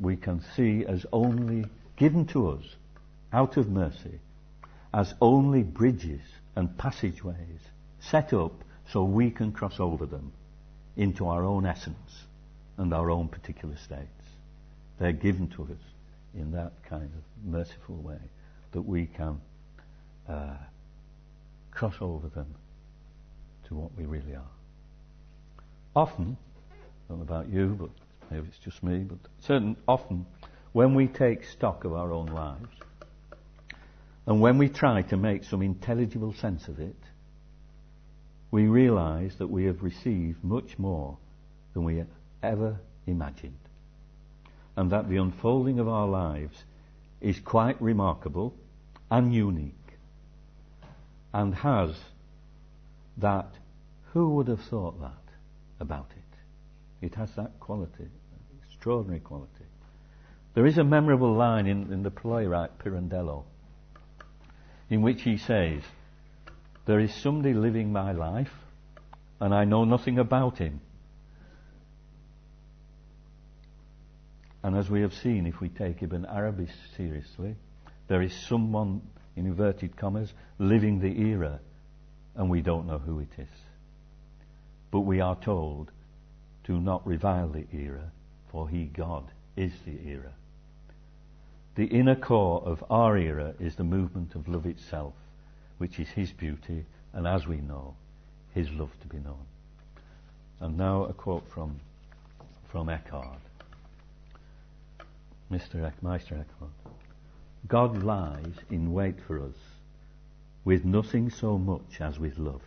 we 0.00 0.16
can 0.16 0.42
see 0.54 0.84
as 0.86 1.04
only 1.12 1.64
given 1.96 2.26
to 2.26 2.50
us 2.50 2.64
out 3.32 3.56
of 3.56 3.68
mercy, 3.68 4.20
as 4.94 5.14
only 5.20 5.62
bridges 5.62 6.22
and 6.54 6.78
passageways 6.78 7.60
set 7.98 8.32
up 8.32 8.52
so 8.88 9.02
we 9.02 9.30
can 9.30 9.52
cross 9.52 9.80
over 9.80 10.06
them 10.06 10.32
into 10.96 11.26
our 11.26 11.44
own 11.44 11.66
essence 11.66 12.24
and 12.78 12.94
our 12.94 13.10
own 13.10 13.28
particular 13.28 13.76
states. 13.76 14.15
They're 14.98 15.12
given 15.12 15.48
to 15.48 15.64
us 15.64 15.82
in 16.34 16.52
that 16.52 16.72
kind 16.88 17.04
of 17.04 17.50
merciful 17.50 17.96
way 17.96 18.18
that 18.72 18.82
we 18.82 19.06
can 19.06 19.40
uh, 20.28 20.56
cross 21.70 21.96
over 22.00 22.28
them 22.28 22.54
to 23.68 23.74
what 23.74 23.96
we 23.96 24.04
really 24.04 24.34
are. 24.34 24.50
Often, 25.94 26.36
I 26.70 26.74
don't 27.08 27.18
know 27.18 27.22
about 27.24 27.48
you, 27.48 27.76
but 27.78 27.90
maybe 28.30 28.46
it's 28.48 28.58
just 28.58 28.82
me, 28.82 28.98
but 28.98 29.18
certain 29.40 29.76
often 29.86 30.26
when 30.72 30.94
we 30.94 31.06
take 31.06 31.44
stock 31.44 31.84
of 31.84 31.94
our 31.94 32.12
own 32.12 32.26
lives 32.26 32.68
and 34.26 34.40
when 34.40 34.58
we 34.58 34.68
try 34.68 35.02
to 35.02 35.16
make 35.16 35.44
some 35.44 35.62
intelligible 35.62 36.34
sense 36.34 36.68
of 36.68 36.80
it, 36.80 36.96
we 38.50 38.66
realize 38.66 39.36
that 39.36 39.46
we 39.46 39.64
have 39.64 39.82
received 39.82 40.42
much 40.42 40.78
more 40.78 41.16
than 41.74 41.84
we 41.84 42.02
ever 42.42 42.78
imagined. 43.06 43.58
And 44.76 44.90
that 44.92 45.08
the 45.08 45.16
unfolding 45.16 45.78
of 45.78 45.88
our 45.88 46.06
lives 46.06 46.64
is 47.20 47.40
quite 47.40 47.80
remarkable 47.80 48.54
and 49.10 49.34
unique 49.34 49.72
and 51.32 51.54
has 51.54 51.94
that, 53.18 53.48
who 54.12 54.30
would 54.30 54.48
have 54.48 54.60
thought 54.60 55.00
that 55.00 55.32
about 55.80 56.10
it? 56.16 57.06
It 57.06 57.14
has 57.14 57.34
that 57.36 57.58
quality, 57.60 58.08
extraordinary 58.62 59.20
quality. 59.20 59.64
There 60.54 60.66
is 60.66 60.78
a 60.78 60.84
memorable 60.84 61.34
line 61.34 61.66
in, 61.66 61.92
in 61.92 62.02
the 62.02 62.10
playwright 62.10 62.78
Pirandello 62.78 63.44
in 64.88 65.02
which 65.02 65.22
he 65.22 65.36
says, 65.36 65.82
There 66.86 67.00
is 67.00 67.14
somebody 67.14 67.54
living 67.54 67.92
my 67.92 68.12
life 68.12 68.52
and 69.40 69.54
I 69.54 69.64
know 69.64 69.84
nothing 69.84 70.18
about 70.18 70.58
him. 70.58 70.80
And 74.66 74.74
as 74.76 74.90
we 74.90 75.02
have 75.02 75.14
seen, 75.14 75.46
if 75.46 75.60
we 75.60 75.68
take 75.68 76.02
Ibn 76.02 76.26
Arabi 76.26 76.66
seriously, 76.96 77.54
there 78.08 78.20
is 78.20 78.34
someone, 78.34 79.00
in 79.36 79.46
inverted 79.46 79.96
commas, 79.96 80.34
living 80.58 80.98
the 80.98 81.20
era, 81.20 81.60
and 82.34 82.50
we 82.50 82.62
don't 82.62 82.88
know 82.88 82.98
who 82.98 83.20
it 83.20 83.28
is. 83.38 83.48
But 84.90 85.02
we 85.02 85.20
are 85.20 85.36
told, 85.36 85.92
to 86.64 86.80
not 86.80 87.06
revile 87.06 87.46
the 87.46 87.64
era, 87.72 88.10
for 88.50 88.68
he, 88.68 88.86
God, 88.86 89.30
is 89.54 89.72
the 89.84 90.04
era. 90.04 90.32
The 91.76 91.86
inner 91.86 92.16
core 92.16 92.60
of 92.66 92.82
our 92.90 93.16
era 93.16 93.54
is 93.60 93.76
the 93.76 93.84
movement 93.84 94.34
of 94.34 94.48
love 94.48 94.66
itself, 94.66 95.14
which 95.78 96.00
is 96.00 96.08
his 96.08 96.32
beauty, 96.32 96.86
and 97.12 97.24
as 97.24 97.46
we 97.46 97.58
know, 97.58 97.94
his 98.52 98.68
love 98.72 98.90
to 99.02 99.06
be 99.06 99.18
known. 99.18 99.46
And 100.58 100.76
now 100.76 101.04
a 101.04 101.12
quote 101.12 101.48
from, 101.52 101.78
from 102.72 102.88
Eckhart. 102.88 103.38
Mr. 105.50 105.92
Meister 106.02 106.34
Eckhart. 106.34 106.72
God 107.68 108.02
lies 108.02 108.54
in 108.70 108.92
wait 108.92 109.20
for 109.26 109.42
us 109.42 109.56
with 110.64 110.84
nothing 110.84 111.30
so 111.30 111.56
much 111.56 112.00
as 112.00 112.18
with 112.18 112.38
love. 112.38 112.62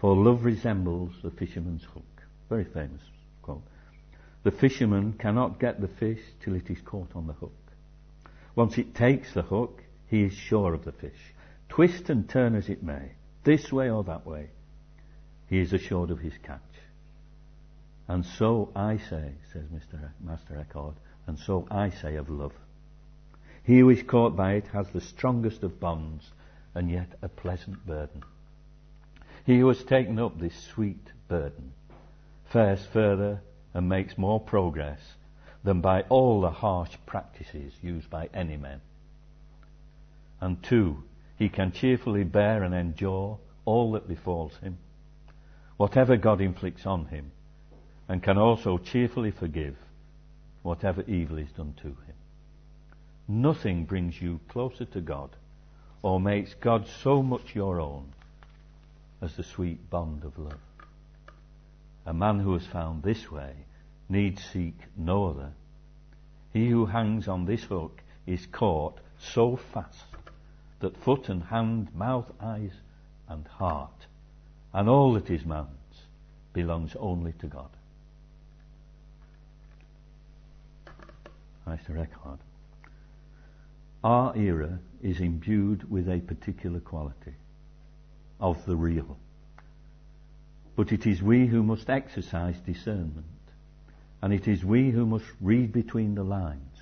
For 0.00 0.14
love 0.14 0.44
resembles 0.44 1.14
the 1.22 1.30
fisherman's 1.30 1.84
hook. 1.84 2.22
Very 2.48 2.64
famous 2.64 3.00
quote. 3.42 3.62
The 4.42 4.50
fisherman 4.50 5.14
cannot 5.14 5.58
get 5.58 5.80
the 5.80 5.88
fish 5.88 6.20
till 6.40 6.54
it 6.54 6.70
is 6.70 6.80
caught 6.82 7.16
on 7.16 7.26
the 7.26 7.32
hook. 7.32 7.52
Once 8.54 8.76
it 8.78 8.94
takes 8.94 9.32
the 9.32 9.42
hook, 9.42 9.82
he 10.08 10.22
is 10.22 10.32
sure 10.32 10.74
of 10.74 10.84
the 10.84 10.92
fish. 10.92 11.34
Twist 11.68 12.10
and 12.10 12.28
turn 12.28 12.54
as 12.54 12.68
it 12.68 12.82
may, 12.82 13.12
this 13.44 13.72
way 13.72 13.90
or 13.90 14.04
that 14.04 14.26
way, 14.26 14.50
he 15.48 15.58
is 15.58 15.72
assured 15.72 16.10
of 16.10 16.20
his 16.20 16.34
catch. 16.42 16.60
And 18.06 18.24
so 18.24 18.70
I 18.74 18.96
say, 18.96 19.32
says 19.52 19.64
Mr. 19.66 20.10
Master 20.20 20.58
Eckhart, 20.58 20.94
and 21.28 21.38
so 21.38 21.66
I 21.70 21.90
say 21.90 22.16
of 22.16 22.30
love. 22.30 22.54
He 23.62 23.80
who 23.80 23.90
is 23.90 24.02
caught 24.02 24.34
by 24.34 24.54
it 24.54 24.66
has 24.68 24.88
the 24.88 25.00
strongest 25.02 25.62
of 25.62 25.78
bonds 25.78 26.32
and 26.74 26.90
yet 26.90 27.18
a 27.20 27.28
pleasant 27.28 27.86
burden. 27.86 28.22
He 29.44 29.58
who 29.58 29.68
has 29.68 29.84
taken 29.84 30.18
up 30.18 30.38
this 30.40 30.58
sweet 30.72 31.12
burden 31.28 31.74
fares 32.46 32.84
further 32.86 33.42
and 33.74 33.90
makes 33.90 34.16
more 34.16 34.40
progress 34.40 35.00
than 35.64 35.82
by 35.82 36.00
all 36.08 36.40
the 36.40 36.50
harsh 36.50 36.96
practices 37.04 37.74
used 37.82 38.08
by 38.08 38.30
any 38.32 38.56
man. 38.56 38.80
And 40.40 40.62
two, 40.62 41.04
he 41.36 41.50
can 41.50 41.72
cheerfully 41.72 42.24
bear 42.24 42.62
and 42.62 42.74
endure 42.74 43.38
all 43.66 43.92
that 43.92 44.08
befalls 44.08 44.56
him, 44.62 44.78
whatever 45.76 46.16
God 46.16 46.40
inflicts 46.40 46.86
on 46.86 47.06
him, 47.06 47.32
and 48.08 48.22
can 48.22 48.38
also 48.38 48.78
cheerfully 48.78 49.30
forgive 49.30 49.76
whatever 50.62 51.02
evil 51.02 51.38
is 51.38 51.50
done 51.52 51.74
to 51.82 51.88
him. 51.88 52.16
Nothing 53.26 53.84
brings 53.84 54.20
you 54.20 54.40
closer 54.48 54.84
to 54.86 55.00
God 55.00 55.30
or 56.02 56.20
makes 56.20 56.54
God 56.54 56.86
so 57.02 57.22
much 57.22 57.54
your 57.54 57.80
own 57.80 58.12
as 59.20 59.36
the 59.36 59.42
sweet 59.42 59.90
bond 59.90 60.24
of 60.24 60.38
love. 60.38 60.60
A 62.06 62.14
man 62.14 62.40
who 62.40 62.54
has 62.54 62.66
found 62.66 63.02
this 63.02 63.30
way 63.30 63.52
need 64.08 64.38
seek 64.38 64.78
no 64.96 65.26
other. 65.26 65.52
He 66.52 66.68
who 66.68 66.86
hangs 66.86 67.28
on 67.28 67.44
this 67.44 67.64
hook 67.64 68.00
is 68.26 68.46
caught 68.46 68.98
so 69.18 69.56
fast 69.56 70.04
that 70.80 70.96
foot 70.96 71.28
and 71.28 71.42
hand, 71.42 71.94
mouth, 71.94 72.30
eyes, 72.40 72.72
and 73.28 73.46
heart, 73.46 74.06
and 74.72 74.88
all 74.88 75.14
that 75.14 75.28
is 75.28 75.44
man's, 75.44 76.06
belongs 76.52 76.94
only 76.98 77.32
to 77.32 77.46
God. 77.46 77.70
Meister 81.68 81.98
Eckhart. 81.98 82.40
Our 84.02 84.34
era 84.34 84.78
is 85.02 85.20
imbued 85.20 85.90
with 85.90 86.08
a 86.08 86.20
particular 86.20 86.80
quality 86.80 87.34
of 88.40 88.64
the 88.64 88.74
real. 88.74 89.18
But 90.76 90.92
it 90.92 91.06
is 91.06 91.22
we 91.22 91.46
who 91.46 91.62
must 91.62 91.90
exercise 91.90 92.58
discernment. 92.60 93.26
And 94.22 94.32
it 94.32 94.48
is 94.48 94.64
we 94.64 94.90
who 94.90 95.04
must 95.04 95.26
read 95.42 95.72
between 95.72 96.14
the 96.14 96.22
lines 96.22 96.78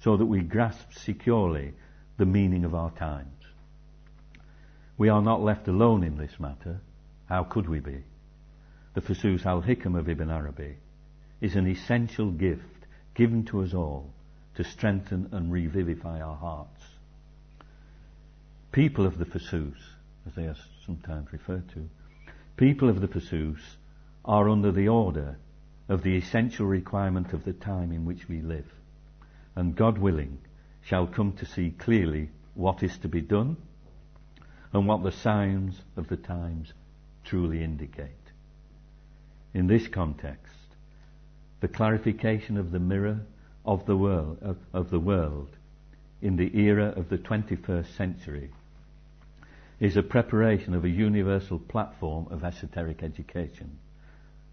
so 0.00 0.18
that 0.18 0.26
we 0.26 0.40
grasp 0.42 0.92
securely 0.92 1.72
the 2.18 2.26
meaning 2.26 2.66
of 2.66 2.74
our 2.74 2.90
times. 2.90 3.28
We 4.98 5.08
are 5.08 5.22
not 5.22 5.42
left 5.42 5.68
alone 5.68 6.04
in 6.04 6.18
this 6.18 6.38
matter. 6.38 6.80
How 7.30 7.44
could 7.44 7.66
we 7.66 7.80
be? 7.80 8.04
The 8.92 9.00
Fusus 9.00 9.46
al-Hikam 9.46 9.98
of 9.98 10.10
Ibn 10.10 10.30
Arabi 10.30 10.76
is 11.40 11.56
an 11.56 11.66
essential 11.66 12.30
gift 12.30 12.71
given 13.14 13.44
to 13.44 13.62
us 13.62 13.74
all 13.74 14.12
to 14.54 14.64
strengthen 14.64 15.28
and 15.32 15.52
revivify 15.52 16.20
our 16.20 16.36
hearts. 16.36 16.82
People 18.70 19.06
of 19.06 19.18
the 19.18 19.24
Fusus, 19.24 19.76
as 20.26 20.34
they 20.34 20.44
are 20.44 20.56
sometimes 20.86 21.32
referred 21.32 21.68
to, 21.70 21.88
people 22.56 22.88
of 22.88 23.00
the 23.00 23.08
Fusus 23.08 23.76
are 24.24 24.48
under 24.48 24.72
the 24.72 24.88
order 24.88 25.36
of 25.88 26.02
the 26.02 26.16
essential 26.16 26.66
requirement 26.66 27.32
of 27.32 27.44
the 27.44 27.52
time 27.52 27.92
in 27.92 28.04
which 28.04 28.28
we 28.28 28.40
live. 28.40 28.72
And 29.54 29.76
God 29.76 29.98
willing, 29.98 30.38
shall 30.82 31.06
come 31.06 31.32
to 31.34 31.46
see 31.46 31.70
clearly 31.70 32.30
what 32.54 32.82
is 32.82 32.96
to 32.98 33.08
be 33.08 33.20
done 33.20 33.56
and 34.72 34.86
what 34.86 35.02
the 35.02 35.12
signs 35.12 35.80
of 35.96 36.08
the 36.08 36.16
times 36.16 36.72
truly 37.24 37.62
indicate. 37.62 38.08
In 39.54 39.66
this 39.66 39.86
context, 39.86 40.54
the 41.62 41.68
clarification 41.68 42.58
of 42.58 42.72
the 42.72 42.80
mirror 42.80 43.20
of 43.64 43.86
the 43.86 43.96
world, 43.96 44.36
of, 44.42 44.56
of 44.72 44.90
the 44.90 44.98
world 44.98 45.48
in 46.20 46.34
the 46.36 46.58
era 46.58 46.92
of 46.96 47.08
the 47.08 47.16
21st 47.16 47.96
century 47.96 48.50
is 49.78 49.96
a 49.96 50.02
preparation 50.02 50.74
of 50.74 50.84
a 50.84 50.88
universal 50.88 51.60
platform 51.60 52.26
of 52.32 52.42
esoteric 52.42 53.04
education 53.04 53.78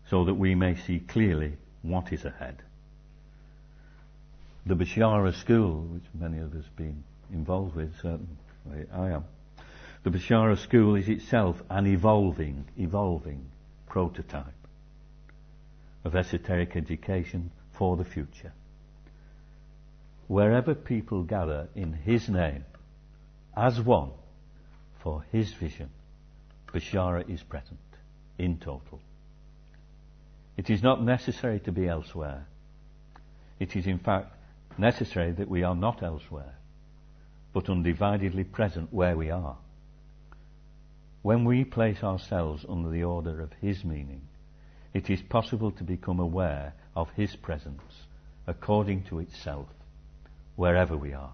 so 0.07 0.23
that 0.25 0.35
we 0.35 0.53
may 0.53 0.75
see 0.75 0.99
clearly 0.99 1.57
what 1.81 2.13
is 2.13 2.25
ahead. 2.25 2.61
The 4.67 4.75
Beshara 4.75 5.33
school, 5.33 5.81
which 5.85 6.03
many 6.13 6.37
of 6.37 6.53
us 6.53 6.63
have 6.65 6.75
been 6.75 7.03
involved 7.33 7.75
with, 7.75 7.91
certainly 7.95 8.85
I 8.93 9.09
am, 9.09 9.25
the 10.03 10.11
Beshara 10.11 10.59
school 10.59 10.93
is 10.93 11.09
itself 11.09 11.59
an 11.71 11.87
evolving, 11.87 12.65
evolving 12.77 13.47
prototype 13.87 14.58
of 16.03 16.15
esoteric 16.15 16.75
education 16.75 17.51
for 17.71 17.97
the 17.97 18.05
future. 18.05 18.53
Wherever 20.27 20.75
people 20.75 21.23
gather 21.23 21.69
in 21.75 21.93
His 21.93 22.29
name, 22.29 22.65
as 23.55 23.81
one, 23.81 24.11
for 24.99 25.25
His 25.31 25.53
vision, 25.53 25.89
Beshara 26.67 27.27
is 27.29 27.41
present, 27.41 27.79
in 28.37 28.57
total. 28.57 29.01
It 30.55 30.69
is 30.69 30.83
not 30.83 31.03
necessary 31.03 31.59
to 31.61 31.71
be 31.71 31.87
elsewhere. 31.87 32.45
It 33.59 33.75
is 33.75 33.87
in 33.87 33.97
fact 33.97 34.35
necessary 34.77 35.31
that 35.31 35.49
we 35.49 35.63
are 35.63 35.75
not 35.75 36.03
elsewhere, 36.03 36.55
but 37.53 37.65
undividedly 37.65 38.51
present 38.51 38.93
where 38.93 39.17
we 39.17 39.31
are. 39.31 39.57
When 41.21 41.43
we 41.43 41.63
place 41.63 42.03
ourselves 42.03 42.65
under 42.67 42.89
the 42.89 43.03
order 43.03 43.41
of 43.41 43.51
His 43.61 43.83
meaning, 43.83 44.21
it 44.93 45.09
is 45.09 45.21
possible 45.21 45.71
to 45.71 45.83
become 45.83 46.19
aware 46.19 46.73
of 46.95 47.09
His 47.11 47.35
presence 47.35 48.05
according 48.47 49.03
to 49.03 49.19
itself, 49.19 49.67
wherever 50.55 50.97
we 50.97 51.13
are. 51.13 51.33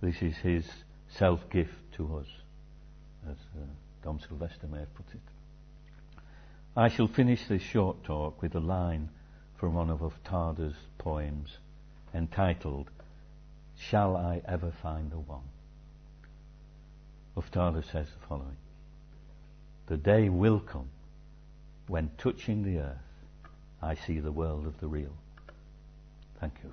This 0.00 0.22
is 0.22 0.36
His 0.38 0.66
self 1.08 1.48
gift 1.50 1.74
to 1.96 2.18
us, 2.18 2.26
as 3.28 3.36
uh, 3.56 3.64
Dom 4.02 4.20
Sylvester 4.20 4.66
may 4.66 4.78
have 4.78 4.94
put 4.94 5.06
it. 5.12 5.20
I 6.76 6.88
shall 6.88 7.08
finish 7.08 7.46
this 7.46 7.62
short 7.62 8.04
talk 8.04 8.40
with 8.40 8.54
a 8.54 8.60
line 8.60 9.10
from 9.56 9.74
one 9.74 9.90
of 9.90 10.00
Haftarah's 10.00 10.76
poems 10.96 11.58
entitled 12.14 12.88
Shall 13.76 14.16
I 14.16 14.40
Ever 14.46 14.72
Find 14.82 15.10
the 15.10 15.18
One? 15.18 15.42
Haftarah 17.36 17.84
says 17.84 18.06
the 18.08 18.26
following 18.28 18.56
The 19.86 19.96
day 19.96 20.28
will 20.28 20.60
come 20.60 20.88
when 21.88 22.10
touching 22.18 22.62
the 22.62 22.80
earth, 22.80 22.96
I 23.82 23.94
see 23.94 24.20
the 24.20 24.30
world 24.30 24.66
of 24.66 24.78
the 24.78 24.86
real. 24.86 25.16
Thank 26.38 26.52
you. 26.62 26.72